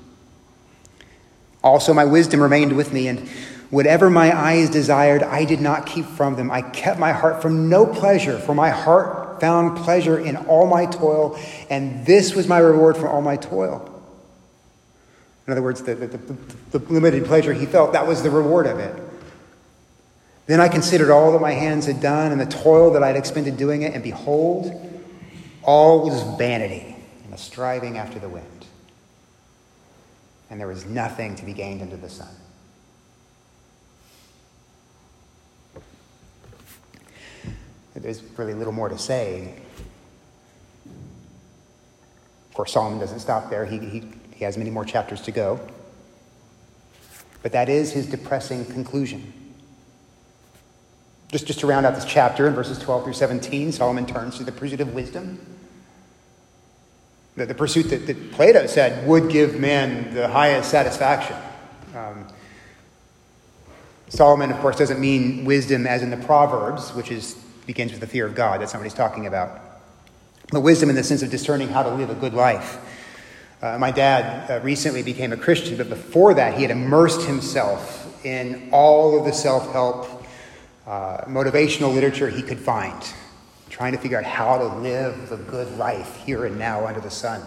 Also, 1.62 1.94
my 1.94 2.04
wisdom 2.04 2.42
remained 2.42 2.76
with 2.76 2.92
me, 2.92 3.06
and 3.06 3.28
whatever 3.70 4.10
my 4.10 4.36
eyes 4.36 4.68
desired, 4.68 5.22
I 5.22 5.44
did 5.44 5.60
not 5.60 5.86
keep 5.86 6.06
from 6.06 6.34
them. 6.34 6.50
I 6.50 6.62
kept 6.62 6.98
my 6.98 7.12
heart 7.12 7.40
from 7.40 7.68
no 7.68 7.86
pleasure, 7.86 8.36
for 8.36 8.52
my 8.52 8.70
heart 8.70 9.40
found 9.40 9.78
pleasure 9.78 10.18
in 10.18 10.36
all 10.36 10.66
my 10.66 10.86
toil, 10.86 11.38
and 11.70 12.04
this 12.04 12.34
was 12.34 12.48
my 12.48 12.58
reward 12.58 12.96
for 12.96 13.08
all 13.08 13.22
my 13.22 13.36
toil. 13.36 13.88
In 15.46 15.52
other 15.52 15.62
words, 15.62 15.82
the, 15.84 15.94
the, 15.94 16.08
the, 16.08 16.36
the 16.76 16.92
limited 16.92 17.26
pleasure 17.26 17.52
he 17.52 17.64
felt, 17.64 17.92
that 17.92 18.08
was 18.08 18.24
the 18.24 18.30
reward 18.30 18.66
of 18.66 18.80
it. 18.80 19.07
Then 20.48 20.60
I 20.62 20.68
considered 20.68 21.10
all 21.10 21.32
that 21.32 21.42
my 21.42 21.52
hands 21.52 21.84
had 21.84 22.00
done 22.00 22.32
and 22.32 22.40
the 22.40 22.46
toil 22.46 22.90
that 22.92 23.02
I 23.02 23.08
had 23.08 23.16
expended 23.16 23.58
doing 23.58 23.82
it, 23.82 23.92
and 23.92 24.02
behold, 24.02 24.72
all 25.62 26.08
was 26.08 26.22
vanity 26.38 26.96
and 27.24 27.34
a 27.34 27.36
striving 27.36 27.98
after 27.98 28.18
the 28.18 28.30
wind. 28.30 28.64
And 30.48 30.58
there 30.58 30.66
was 30.66 30.86
nothing 30.86 31.36
to 31.36 31.44
be 31.44 31.52
gained 31.52 31.82
under 31.82 31.98
the 31.98 32.08
sun. 32.08 32.34
There's 37.94 38.22
really 38.38 38.54
little 38.54 38.72
more 38.72 38.88
to 38.88 38.96
say. 38.96 39.52
Of 42.48 42.54
course, 42.54 42.72
Solomon 42.72 42.98
doesn't 42.98 43.20
stop 43.20 43.50
there, 43.50 43.66
he, 43.66 43.78
he, 43.78 44.04
he 44.32 44.44
has 44.46 44.56
many 44.56 44.70
more 44.70 44.86
chapters 44.86 45.20
to 45.22 45.30
go. 45.30 45.60
But 47.42 47.52
that 47.52 47.68
is 47.68 47.92
his 47.92 48.06
depressing 48.06 48.64
conclusion. 48.64 49.47
Just, 51.28 51.46
just 51.46 51.60
to 51.60 51.66
round 51.66 51.84
out 51.84 51.94
this 51.94 52.06
chapter, 52.06 52.46
in 52.46 52.54
verses 52.54 52.78
12 52.78 53.04
through 53.04 53.12
17, 53.12 53.72
Solomon 53.72 54.06
turns 54.06 54.38
to 54.38 54.44
the 54.44 54.52
pursuit 54.52 54.80
of 54.80 54.94
wisdom. 54.94 55.38
The, 57.36 57.46
the 57.46 57.54
pursuit 57.54 57.84
that, 57.84 58.06
that, 58.06 58.32
Plato 58.32 58.66
said 58.66 59.06
would 59.06 59.30
give 59.30 59.60
man 59.60 60.14
the 60.14 60.28
highest 60.28 60.70
satisfaction. 60.70 61.36
Um, 61.94 62.26
Solomon, 64.08 64.50
of 64.50 64.58
course, 64.60 64.78
doesn't 64.78 64.98
mean 64.98 65.44
wisdom 65.44 65.86
as 65.86 66.02
in 66.02 66.10
the 66.10 66.16
Proverbs, 66.16 66.94
which 66.94 67.10
is, 67.10 67.34
begins 67.66 67.92
with 67.92 68.00
the 68.00 68.06
fear 68.06 68.24
of 68.26 68.34
God. 68.34 68.60
That's 68.60 68.72
not 68.72 68.80
what 68.80 68.84
he's 68.84 68.94
talking 68.94 69.26
about. 69.26 69.60
But 70.50 70.62
wisdom 70.62 70.88
in 70.88 70.96
the 70.96 71.04
sense 71.04 71.22
of 71.22 71.30
discerning 71.30 71.68
how 71.68 71.82
to 71.82 71.90
live 71.94 72.08
a 72.08 72.14
good 72.14 72.32
life. 72.32 72.78
Uh, 73.60 73.76
my 73.78 73.90
dad 73.90 74.50
uh, 74.50 74.60
recently 74.64 75.02
became 75.02 75.32
a 75.32 75.36
Christian, 75.36 75.76
but 75.76 75.90
before 75.90 76.32
that, 76.34 76.54
he 76.54 76.62
had 76.62 76.70
immersed 76.70 77.22
himself 77.22 78.24
in 78.24 78.68
all 78.72 79.18
of 79.18 79.24
the 79.24 79.32
self 79.32 79.70
help, 79.72 80.17
uh, 80.88 81.22
motivational 81.26 81.92
literature 81.92 82.30
he 82.30 82.40
could 82.42 82.58
find, 82.58 82.96
trying 83.68 83.92
to 83.92 83.98
figure 83.98 84.16
out 84.16 84.24
how 84.24 84.56
to 84.56 84.66
live 84.78 85.28
the 85.28 85.36
good 85.36 85.76
life 85.76 86.16
here 86.24 86.46
and 86.46 86.58
now 86.58 86.86
under 86.86 87.00
the 87.00 87.10
sun. 87.10 87.42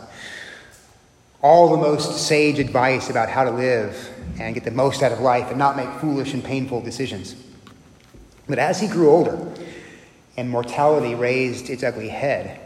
All 1.41 1.71
the 1.71 1.77
most 1.77 2.27
sage 2.27 2.59
advice 2.59 3.09
about 3.09 3.29
how 3.29 3.43
to 3.43 3.49
live 3.49 4.13
and 4.39 4.53
get 4.53 4.63
the 4.63 4.69
most 4.69 5.01
out 5.01 5.11
of 5.11 5.21
life 5.21 5.49
and 5.49 5.57
not 5.57 5.75
make 5.75 5.89
foolish 5.99 6.35
and 6.35 6.43
painful 6.43 6.81
decisions. 6.81 7.35
But 8.47 8.59
as 8.59 8.79
he 8.79 8.87
grew 8.87 9.09
older 9.09 9.51
and 10.37 10.47
mortality 10.47 11.15
raised 11.15 11.71
its 11.71 11.81
ugly 11.81 12.09
head, 12.09 12.59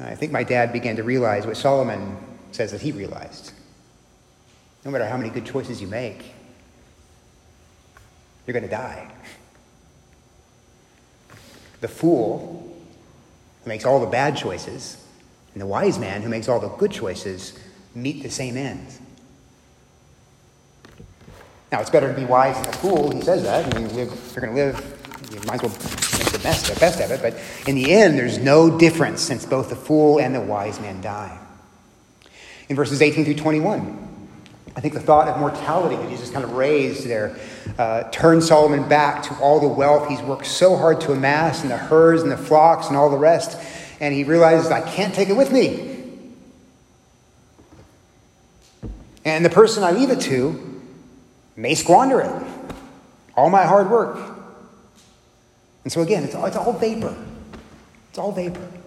I 0.00 0.16
think 0.16 0.32
my 0.32 0.42
dad 0.42 0.72
began 0.72 0.96
to 0.96 1.04
realize 1.04 1.46
what 1.46 1.56
Solomon 1.56 2.16
says 2.50 2.72
that 2.72 2.80
he 2.80 2.90
realized. 2.90 3.52
No 4.84 4.90
matter 4.90 5.06
how 5.06 5.16
many 5.16 5.30
good 5.30 5.46
choices 5.46 5.80
you 5.80 5.86
make, 5.86 6.24
you're 8.44 8.54
going 8.54 8.64
to 8.64 8.68
die. 8.68 9.08
The 11.80 11.88
fool 11.88 12.76
who 13.62 13.68
makes 13.68 13.84
all 13.84 14.00
the 14.00 14.06
bad 14.06 14.36
choices 14.36 15.04
and 15.52 15.60
the 15.60 15.66
wise 15.66 15.98
man 15.98 16.22
who 16.22 16.28
makes 16.28 16.48
all 16.48 16.60
the 16.60 16.68
good 16.68 16.90
choices 16.90 17.58
meet 17.94 18.22
the 18.22 18.30
same 18.30 18.56
end. 18.56 18.86
Now, 21.70 21.80
it's 21.80 21.90
better 21.90 22.08
to 22.08 22.18
be 22.18 22.24
wise 22.24 22.56
than 22.56 22.68
a 22.68 22.72
fool. 22.78 23.10
He 23.10 23.20
says 23.20 23.42
that. 23.42 23.74
I 23.74 23.78
mean, 23.78 23.90
if 23.90 24.34
you're 24.34 24.46
going 24.46 24.56
to 24.56 24.64
live, 24.64 24.98
you 25.30 25.40
might 25.46 25.62
as 25.62 25.62
well 25.62 26.18
make 26.18 26.32
the 26.32 26.40
best, 26.42 26.72
the 26.72 26.80
best 26.80 27.00
of 27.00 27.10
it. 27.10 27.20
But 27.20 27.38
in 27.68 27.74
the 27.74 27.92
end, 27.92 28.18
there's 28.18 28.38
no 28.38 28.78
difference 28.78 29.20
since 29.20 29.44
both 29.44 29.68
the 29.68 29.76
fool 29.76 30.18
and 30.18 30.34
the 30.34 30.40
wise 30.40 30.80
man 30.80 31.00
die. 31.02 31.38
In 32.68 32.76
verses 32.76 33.02
18 33.02 33.24
through 33.24 33.34
21, 33.34 34.07
I 34.78 34.80
think 34.80 34.94
the 34.94 35.00
thought 35.00 35.26
of 35.26 35.40
mortality 35.40 35.96
that 35.96 36.08
Jesus 36.08 36.30
kind 36.30 36.44
of 36.44 36.52
raised 36.52 37.04
there 37.04 37.36
uh, 37.78 38.04
turned 38.12 38.44
Solomon 38.44 38.88
back 38.88 39.24
to 39.24 39.34
all 39.40 39.58
the 39.58 39.66
wealth 39.66 40.08
he's 40.08 40.22
worked 40.22 40.46
so 40.46 40.76
hard 40.76 41.00
to 41.00 41.10
amass, 41.10 41.62
and 41.62 41.70
the 41.72 41.76
herds 41.76 42.22
and 42.22 42.30
the 42.30 42.36
flocks 42.36 42.86
and 42.86 42.96
all 42.96 43.10
the 43.10 43.16
rest. 43.18 43.58
And 43.98 44.14
he 44.14 44.22
realizes, 44.22 44.70
I 44.70 44.80
can't 44.88 45.12
take 45.12 45.30
it 45.30 45.32
with 45.32 45.50
me. 45.50 46.14
And 49.24 49.44
the 49.44 49.50
person 49.50 49.82
I 49.82 49.90
leave 49.90 50.10
it 50.10 50.20
to 50.20 50.80
may 51.56 51.74
squander 51.74 52.20
it. 52.20 52.46
All 53.36 53.50
my 53.50 53.64
hard 53.64 53.90
work. 53.90 54.16
And 55.82 55.92
so, 55.92 56.02
again, 56.02 56.22
it's, 56.22 56.36
it's 56.36 56.56
all 56.56 56.72
vapor. 56.72 57.16
It's 58.10 58.18
all 58.18 58.30
vapor. 58.30 58.77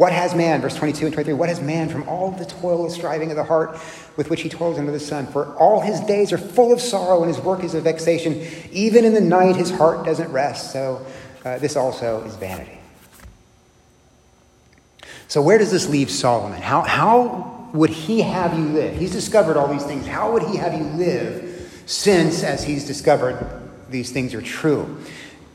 What 0.00 0.12
has 0.12 0.34
man, 0.34 0.62
verse 0.62 0.74
22 0.76 1.04
and 1.04 1.12
23, 1.12 1.34
what 1.34 1.50
has 1.50 1.60
man 1.60 1.90
from 1.90 2.08
all 2.08 2.30
the 2.30 2.46
toil 2.46 2.84
and 2.84 2.90
striving 2.90 3.28
of 3.28 3.36
the 3.36 3.44
heart 3.44 3.78
with 4.16 4.30
which 4.30 4.40
he 4.40 4.48
toils 4.48 4.78
under 4.78 4.92
the 4.92 4.98
sun? 4.98 5.26
For 5.26 5.54
all 5.56 5.82
his 5.82 6.00
days 6.00 6.32
are 6.32 6.38
full 6.38 6.72
of 6.72 6.80
sorrow 6.80 7.22
and 7.22 7.28
his 7.28 7.38
work 7.38 7.62
is 7.62 7.74
a 7.74 7.82
vexation. 7.82 8.42
Even 8.72 9.04
in 9.04 9.12
the 9.12 9.20
night, 9.20 9.56
his 9.56 9.70
heart 9.70 10.06
doesn't 10.06 10.32
rest. 10.32 10.72
So, 10.72 11.04
uh, 11.44 11.58
this 11.58 11.76
also 11.76 12.22
is 12.22 12.34
vanity. 12.36 12.78
So, 15.28 15.42
where 15.42 15.58
does 15.58 15.70
this 15.70 15.86
leave 15.86 16.10
Solomon? 16.10 16.62
How, 16.62 16.80
how 16.80 17.68
would 17.74 17.90
he 17.90 18.22
have 18.22 18.58
you 18.58 18.64
live? 18.70 18.96
He's 18.96 19.12
discovered 19.12 19.58
all 19.58 19.68
these 19.68 19.84
things. 19.84 20.06
How 20.06 20.32
would 20.32 20.44
he 20.44 20.56
have 20.56 20.72
you 20.72 20.84
live 20.84 21.82
since, 21.84 22.42
as 22.42 22.64
he's 22.64 22.86
discovered, 22.86 23.46
these 23.90 24.10
things 24.10 24.32
are 24.32 24.40
true? 24.40 24.96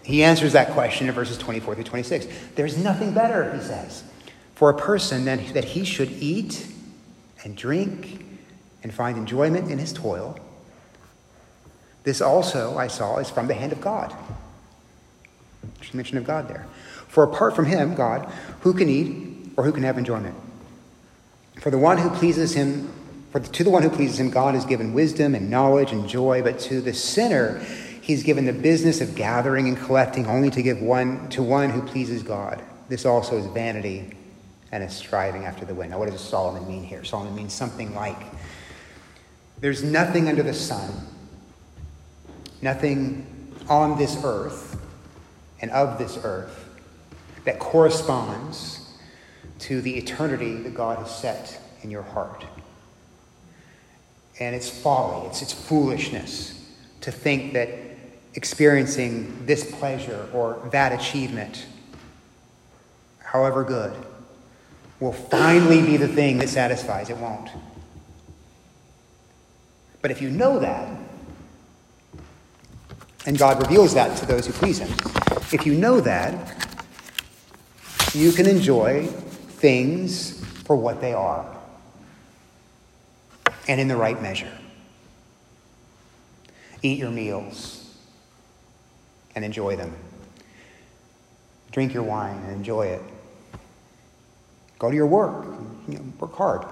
He 0.03 0.23
answers 0.23 0.53
that 0.53 0.69
question 0.73 1.07
in 1.07 1.15
verses 1.15 1.39
24 1.39 1.73
through 1.73 1.83
26. 1.83 2.27
There's 2.53 2.77
nothing 2.77 3.11
better, 3.11 3.51
he 3.55 3.61
says, 3.63 4.03
for 4.55 4.69
a 4.69 4.73
person 4.73 5.25
than 5.25 5.53
that 5.53 5.65
he 5.65 5.83
should 5.83 6.09
eat 6.11 6.65
and 7.43 7.55
drink 7.55 8.25
and 8.81 8.93
find 8.93 9.17
enjoyment 9.17 9.69
in 9.69 9.77
his 9.77 9.93
toil. 9.93 10.39
This 12.03 12.21
also, 12.21 12.77
I 12.77 12.87
saw, 12.87 13.17
is 13.17 13.29
from 13.29 13.47
the 13.47 13.53
hand 13.53 13.73
of 13.73 13.81
God. 13.81 14.15
There's 15.79 15.93
a 15.93 15.97
mention 15.97 16.17
of 16.17 16.23
God 16.23 16.47
there. 16.47 16.65
For 17.07 17.23
apart 17.23 17.55
from 17.55 17.65
him, 17.65 17.95
God, 17.95 18.31
who 18.61 18.73
can 18.73 18.89
eat 18.89 19.51
or 19.57 19.65
who 19.65 19.71
can 19.71 19.83
have 19.83 19.97
enjoyment? 19.97 20.35
For 21.59 21.69
the 21.69 21.77
one 21.77 21.97
who 21.97 22.09
pleases 22.09 22.53
him, 22.53 22.91
for 23.31 23.39
to 23.39 23.63
the 23.63 23.69
one 23.69 23.83
who 23.83 23.89
pleases 23.89 24.19
him, 24.19 24.29
God 24.29 24.55
has 24.55 24.65
given 24.65 24.93
wisdom 24.93 25.35
and 25.35 25.49
knowledge 25.49 25.91
and 25.91 26.07
joy, 26.07 26.41
but 26.41 26.59
to 26.59 26.79
the 26.79 26.93
sinner, 26.93 27.59
he's 28.01 28.23
given 28.23 28.45
the 28.45 28.53
business 28.53 29.01
of 29.01 29.15
gathering 29.15 29.67
and 29.67 29.77
collecting 29.77 30.27
only 30.27 30.49
to 30.51 30.61
give 30.61 30.81
one 30.81 31.27
to 31.29 31.43
one 31.43 31.71
who 31.71 31.81
pleases 31.81 32.23
God. 32.23 32.61
This 32.87 33.05
also 33.05 33.37
is 33.37 33.47
vanity 33.47 34.13
and 34.71 34.83
is 34.83 34.93
striving 34.93 35.45
after 35.45 35.65
the 35.65 35.73
wind. 35.73 35.91
Now, 35.91 35.99
what 35.99 36.09
does 36.09 36.21
Solomon 36.21 36.67
mean 36.67 36.83
here? 36.83 37.03
Solomon 37.03 37.35
means 37.35 37.53
something 37.53 37.93
like 37.95 38.17
there's 39.59 39.83
nothing 39.83 40.27
under 40.27 40.43
the 40.43 40.53
sun, 40.53 40.91
nothing 42.61 43.25
on 43.69 43.97
this 43.97 44.17
earth 44.23 44.79
and 45.61 45.71
of 45.71 45.97
this 45.97 46.19
earth 46.23 46.69
that 47.45 47.59
corresponds 47.59 48.93
to 49.59 49.81
the 49.81 49.95
eternity 49.95 50.55
that 50.55 50.73
God 50.73 50.99
has 50.99 51.15
set 51.15 51.59
in 51.81 51.89
your 51.89 52.01
heart. 52.01 52.43
And 54.39 54.55
it's 54.55 54.69
folly, 54.69 55.27
it's, 55.27 55.41
it's 55.41 55.53
foolishness 55.53 56.69
to 57.01 57.11
think 57.11 57.53
that 57.53 57.69
experiencing 58.33 59.45
this 59.45 59.71
pleasure 59.79 60.27
or 60.33 60.67
that 60.71 60.91
achievement, 60.91 61.65
however 63.19 63.63
good, 63.63 63.93
will 64.99 65.13
finally 65.13 65.81
be 65.81 65.97
the 65.97 66.07
thing 66.07 66.37
that 66.37 66.49
satisfies. 66.49 67.09
It 67.09 67.17
won't. 67.17 67.49
But 70.01 70.11
if 70.11 70.21
you 70.21 70.29
know 70.29 70.59
that, 70.59 70.87
and 73.25 73.37
God 73.37 73.61
reveals 73.61 73.93
that 73.95 74.17
to 74.17 74.25
those 74.25 74.45
who 74.45 74.53
please 74.53 74.79
Him, 74.79 74.89
if 75.51 75.65
you 75.65 75.73
know 75.73 75.99
that, 76.01 76.67
you 78.13 78.31
can 78.31 78.47
enjoy 78.47 79.07
things 79.07 80.43
for 80.63 80.75
what 80.75 81.01
they 81.01 81.13
are 81.13 81.45
and 83.67 83.81
in 83.81 83.87
the 83.87 83.97
right 83.97 84.21
measure. 84.21 84.51
Eat 86.81 86.99
your 86.99 87.11
meals 87.11 87.95
and 89.35 89.43
enjoy 89.43 89.75
them. 89.75 89.93
Drink 91.71 91.93
your 91.93 92.03
wine 92.03 92.37
and 92.37 92.55
enjoy 92.55 92.87
it. 92.87 93.01
Go 94.79 94.89
to 94.89 94.95
your 94.95 95.07
work, 95.07 95.45
you 95.87 95.95
know, 95.95 96.03
work 96.19 96.35
hard. 96.35 96.65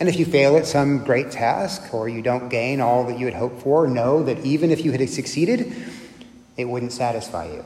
And 0.00 0.08
if 0.08 0.18
you 0.18 0.24
fail 0.24 0.56
at 0.56 0.66
some 0.66 1.04
great 1.04 1.30
task 1.30 1.92
or 1.92 2.08
you 2.08 2.22
don't 2.22 2.48
gain 2.48 2.80
all 2.80 3.04
that 3.04 3.18
you 3.18 3.26
had 3.26 3.34
hoped 3.34 3.60
for, 3.62 3.86
know 3.86 4.22
that 4.22 4.38
even 4.46 4.70
if 4.70 4.82
you 4.82 4.92
had 4.92 5.06
succeeded, 5.10 5.74
it 6.56 6.64
wouldn't 6.64 6.92
satisfy 6.92 7.52
you. 7.52 7.64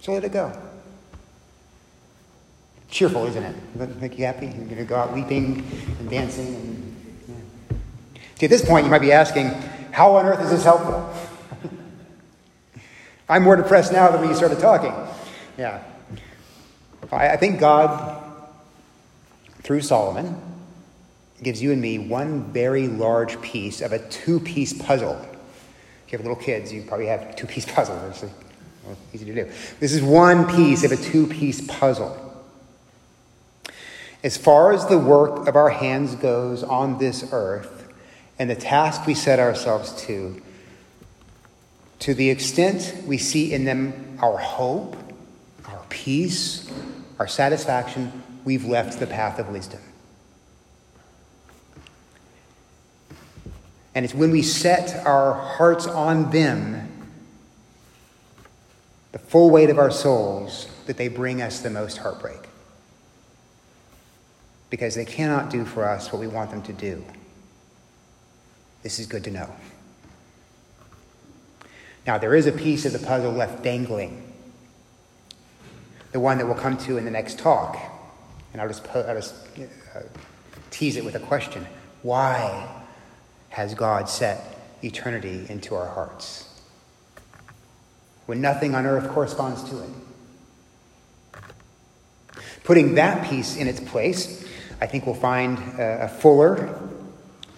So 0.00 0.12
let 0.12 0.24
it 0.24 0.32
go. 0.32 0.52
Cheerful, 2.90 3.26
isn't 3.26 3.42
it? 3.42 3.78
Does 3.78 3.88
that 3.88 4.00
make 4.00 4.18
you 4.18 4.26
happy? 4.26 4.46
You're 4.46 4.64
going 4.64 4.76
to 4.76 4.84
go 4.84 4.96
out 4.96 5.14
leaping 5.14 5.66
and 5.98 6.10
dancing. 6.10 6.54
And, 6.54 6.96
yeah. 7.28 7.76
See, 8.36 8.46
at 8.46 8.50
this 8.50 8.64
point, 8.64 8.84
you 8.84 8.90
might 8.90 9.00
be 9.00 9.12
asking, 9.12 9.48
how 9.92 10.14
on 10.16 10.26
earth 10.26 10.40
is 10.40 10.50
this 10.50 10.64
helpful? 10.64 11.10
I'm 13.28 13.42
more 13.42 13.56
depressed 13.56 13.92
now 13.92 14.10
than 14.10 14.20
when 14.20 14.30
you 14.30 14.36
started 14.36 14.58
talking. 14.58 14.92
Yeah. 15.56 15.82
I, 17.10 17.36
think 17.36 17.60
God, 17.60 18.22
through 19.62 19.80
Solomon, 19.82 20.40
gives 21.42 21.62
you 21.62 21.72
and 21.72 21.80
me 21.80 21.98
one 21.98 22.52
very 22.52 22.88
large 22.88 23.40
piece 23.40 23.80
of 23.80 23.92
a 23.92 23.98
two 24.08 24.40
piece 24.40 24.72
puzzle. 24.72 25.16
If 26.06 26.12
you 26.12 26.18
have 26.18 26.26
little 26.26 26.42
kids, 26.42 26.72
you 26.72 26.82
probably 26.82 27.06
have 27.06 27.36
two 27.36 27.46
piece 27.46 27.64
puzzles 27.72 28.24
easy 29.12 29.24
to 29.24 29.34
do. 29.34 29.50
This 29.80 29.92
is 29.92 30.02
one 30.02 30.46
piece 30.54 30.84
of 30.84 30.92
a 30.92 30.96
two 30.96 31.26
piece 31.26 31.60
puzzle. 31.66 32.24
As 34.22 34.36
far 34.36 34.72
as 34.72 34.86
the 34.86 34.98
work 34.98 35.46
of 35.46 35.56
our 35.56 35.70
hands 35.70 36.14
goes 36.16 36.62
on 36.62 36.98
this 36.98 37.28
earth 37.32 37.92
and 38.38 38.50
the 38.50 38.56
task 38.56 39.06
we 39.06 39.14
set 39.14 39.38
ourselves 39.38 39.92
to, 40.06 40.40
to 42.00 42.14
the 42.14 42.30
extent 42.30 42.94
we 43.06 43.18
see 43.18 43.52
in 43.52 43.64
them 43.64 44.18
our 44.20 44.38
hope, 44.38 44.96
our 45.66 45.82
peace, 45.88 46.70
our 47.18 47.26
satisfaction, 47.26 48.22
we've 48.44 48.64
left 48.64 49.00
the 49.00 49.06
path 49.06 49.38
of 49.38 49.48
wisdom. 49.48 49.80
And 53.94 54.04
it's 54.04 54.14
when 54.14 54.30
we 54.30 54.42
set 54.42 55.04
our 55.06 55.34
hearts 55.34 55.86
on 55.86 56.30
them 56.30 56.88
the 59.12 59.18
full 59.18 59.50
weight 59.50 59.70
of 59.70 59.78
our 59.78 59.90
souls, 59.90 60.68
that 60.86 60.96
they 60.96 61.08
bring 61.08 61.42
us 61.42 61.60
the 61.60 61.70
most 61.70 61.98
heartbreak. 61.98 62.38
Because 64.70 64.94
they 64.94 65.04
cannot 65.04 65.50
do 65.50 65.64
for 65.64 65.88
us 65.88 66.12
what 66.12 66.20
we 66.20 66.26
want 66.26 66.50
them 66.50 66.62
to 66.62 66.72
do. 66.72 67.04
This 68.82 68.98
is 68.98 69.06
good 69.06 69.24
to 69.24 69.30
know. 69.30 69.50
Now, 72.08 72.16
there 72.16 72.34
is 72.34 72.46
a 72.46 72.52
piece 72.52 72.86
of 72.86 72.94
the 72.94 72.98
puzzle 72.98 73.32
left 73.32 73.62
dangling, 73.62 74.22
the 76.12 76.20
one 76.20 76.38
that 76.38 76.46
we'll 76.46 76.54
come 76.54 76.78
to 76.78 76.96
in 76.96 77.04
the 77.04 77.10
next 77.10 77.38
talk. 77.38 77.76
And 78.54 78.62
I'll 78.62 78.68
just, 78.68 78.88
I'll 78.96 79.14
just 79.14 79.34
uh, 79.94 80.00
tease 80.70 80.96
it 80.96 81.04
with 81.04 81.16
a 81.16 81.20
question 81.20 81.66
Why 82.00 82.66
has 83.50 83.74
God 83.74 84.08
set 84.08 84.56
eternity 84.82 85.44
into 85.50 85.74
our 85.74 85.86
hearts? 85.86 86.48
When 88.24 88.40
nothing 88.40 88.74
on 88.74 88.86
earth 88.86 89.10
corresponds 89.10 89.62
to 89.64 89.82
it. 89.82 89.90
Putting 92.64 92.94
that 92.94 93.28
piece 93.28 93.54
in 93.58 93.68
its 93.68 93.80
place, 93.80 94.48
I 94.80 94.86
think 94.86 95.04
we'll 95.04 95.14
find 95.14 95.58
a 95.78 96.08
fuller 96.08 96.74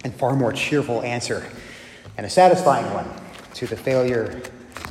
and 0.02 0.12
far 0.12 0.34
more 0.34 0.52
cheerful 0.52 1.02
answer 1.02 1.46
and 2.16 2.26
a 2.26 2.30
satisfying 2.30 2.92
one 2.92 3.19
to 3.54 3.66
the 3.66 3.76
failure 3.76 4.40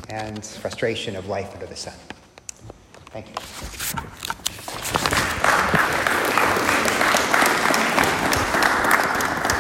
and 0.10 0.44
frustration 0.44 1.16
of 1.16 1.28
life 1.28 1.54
under 1.54 1.66
the 1.66 1.76
sun. 1.76 1.94
Thank 3.12 3.28
you. 3.30 4.10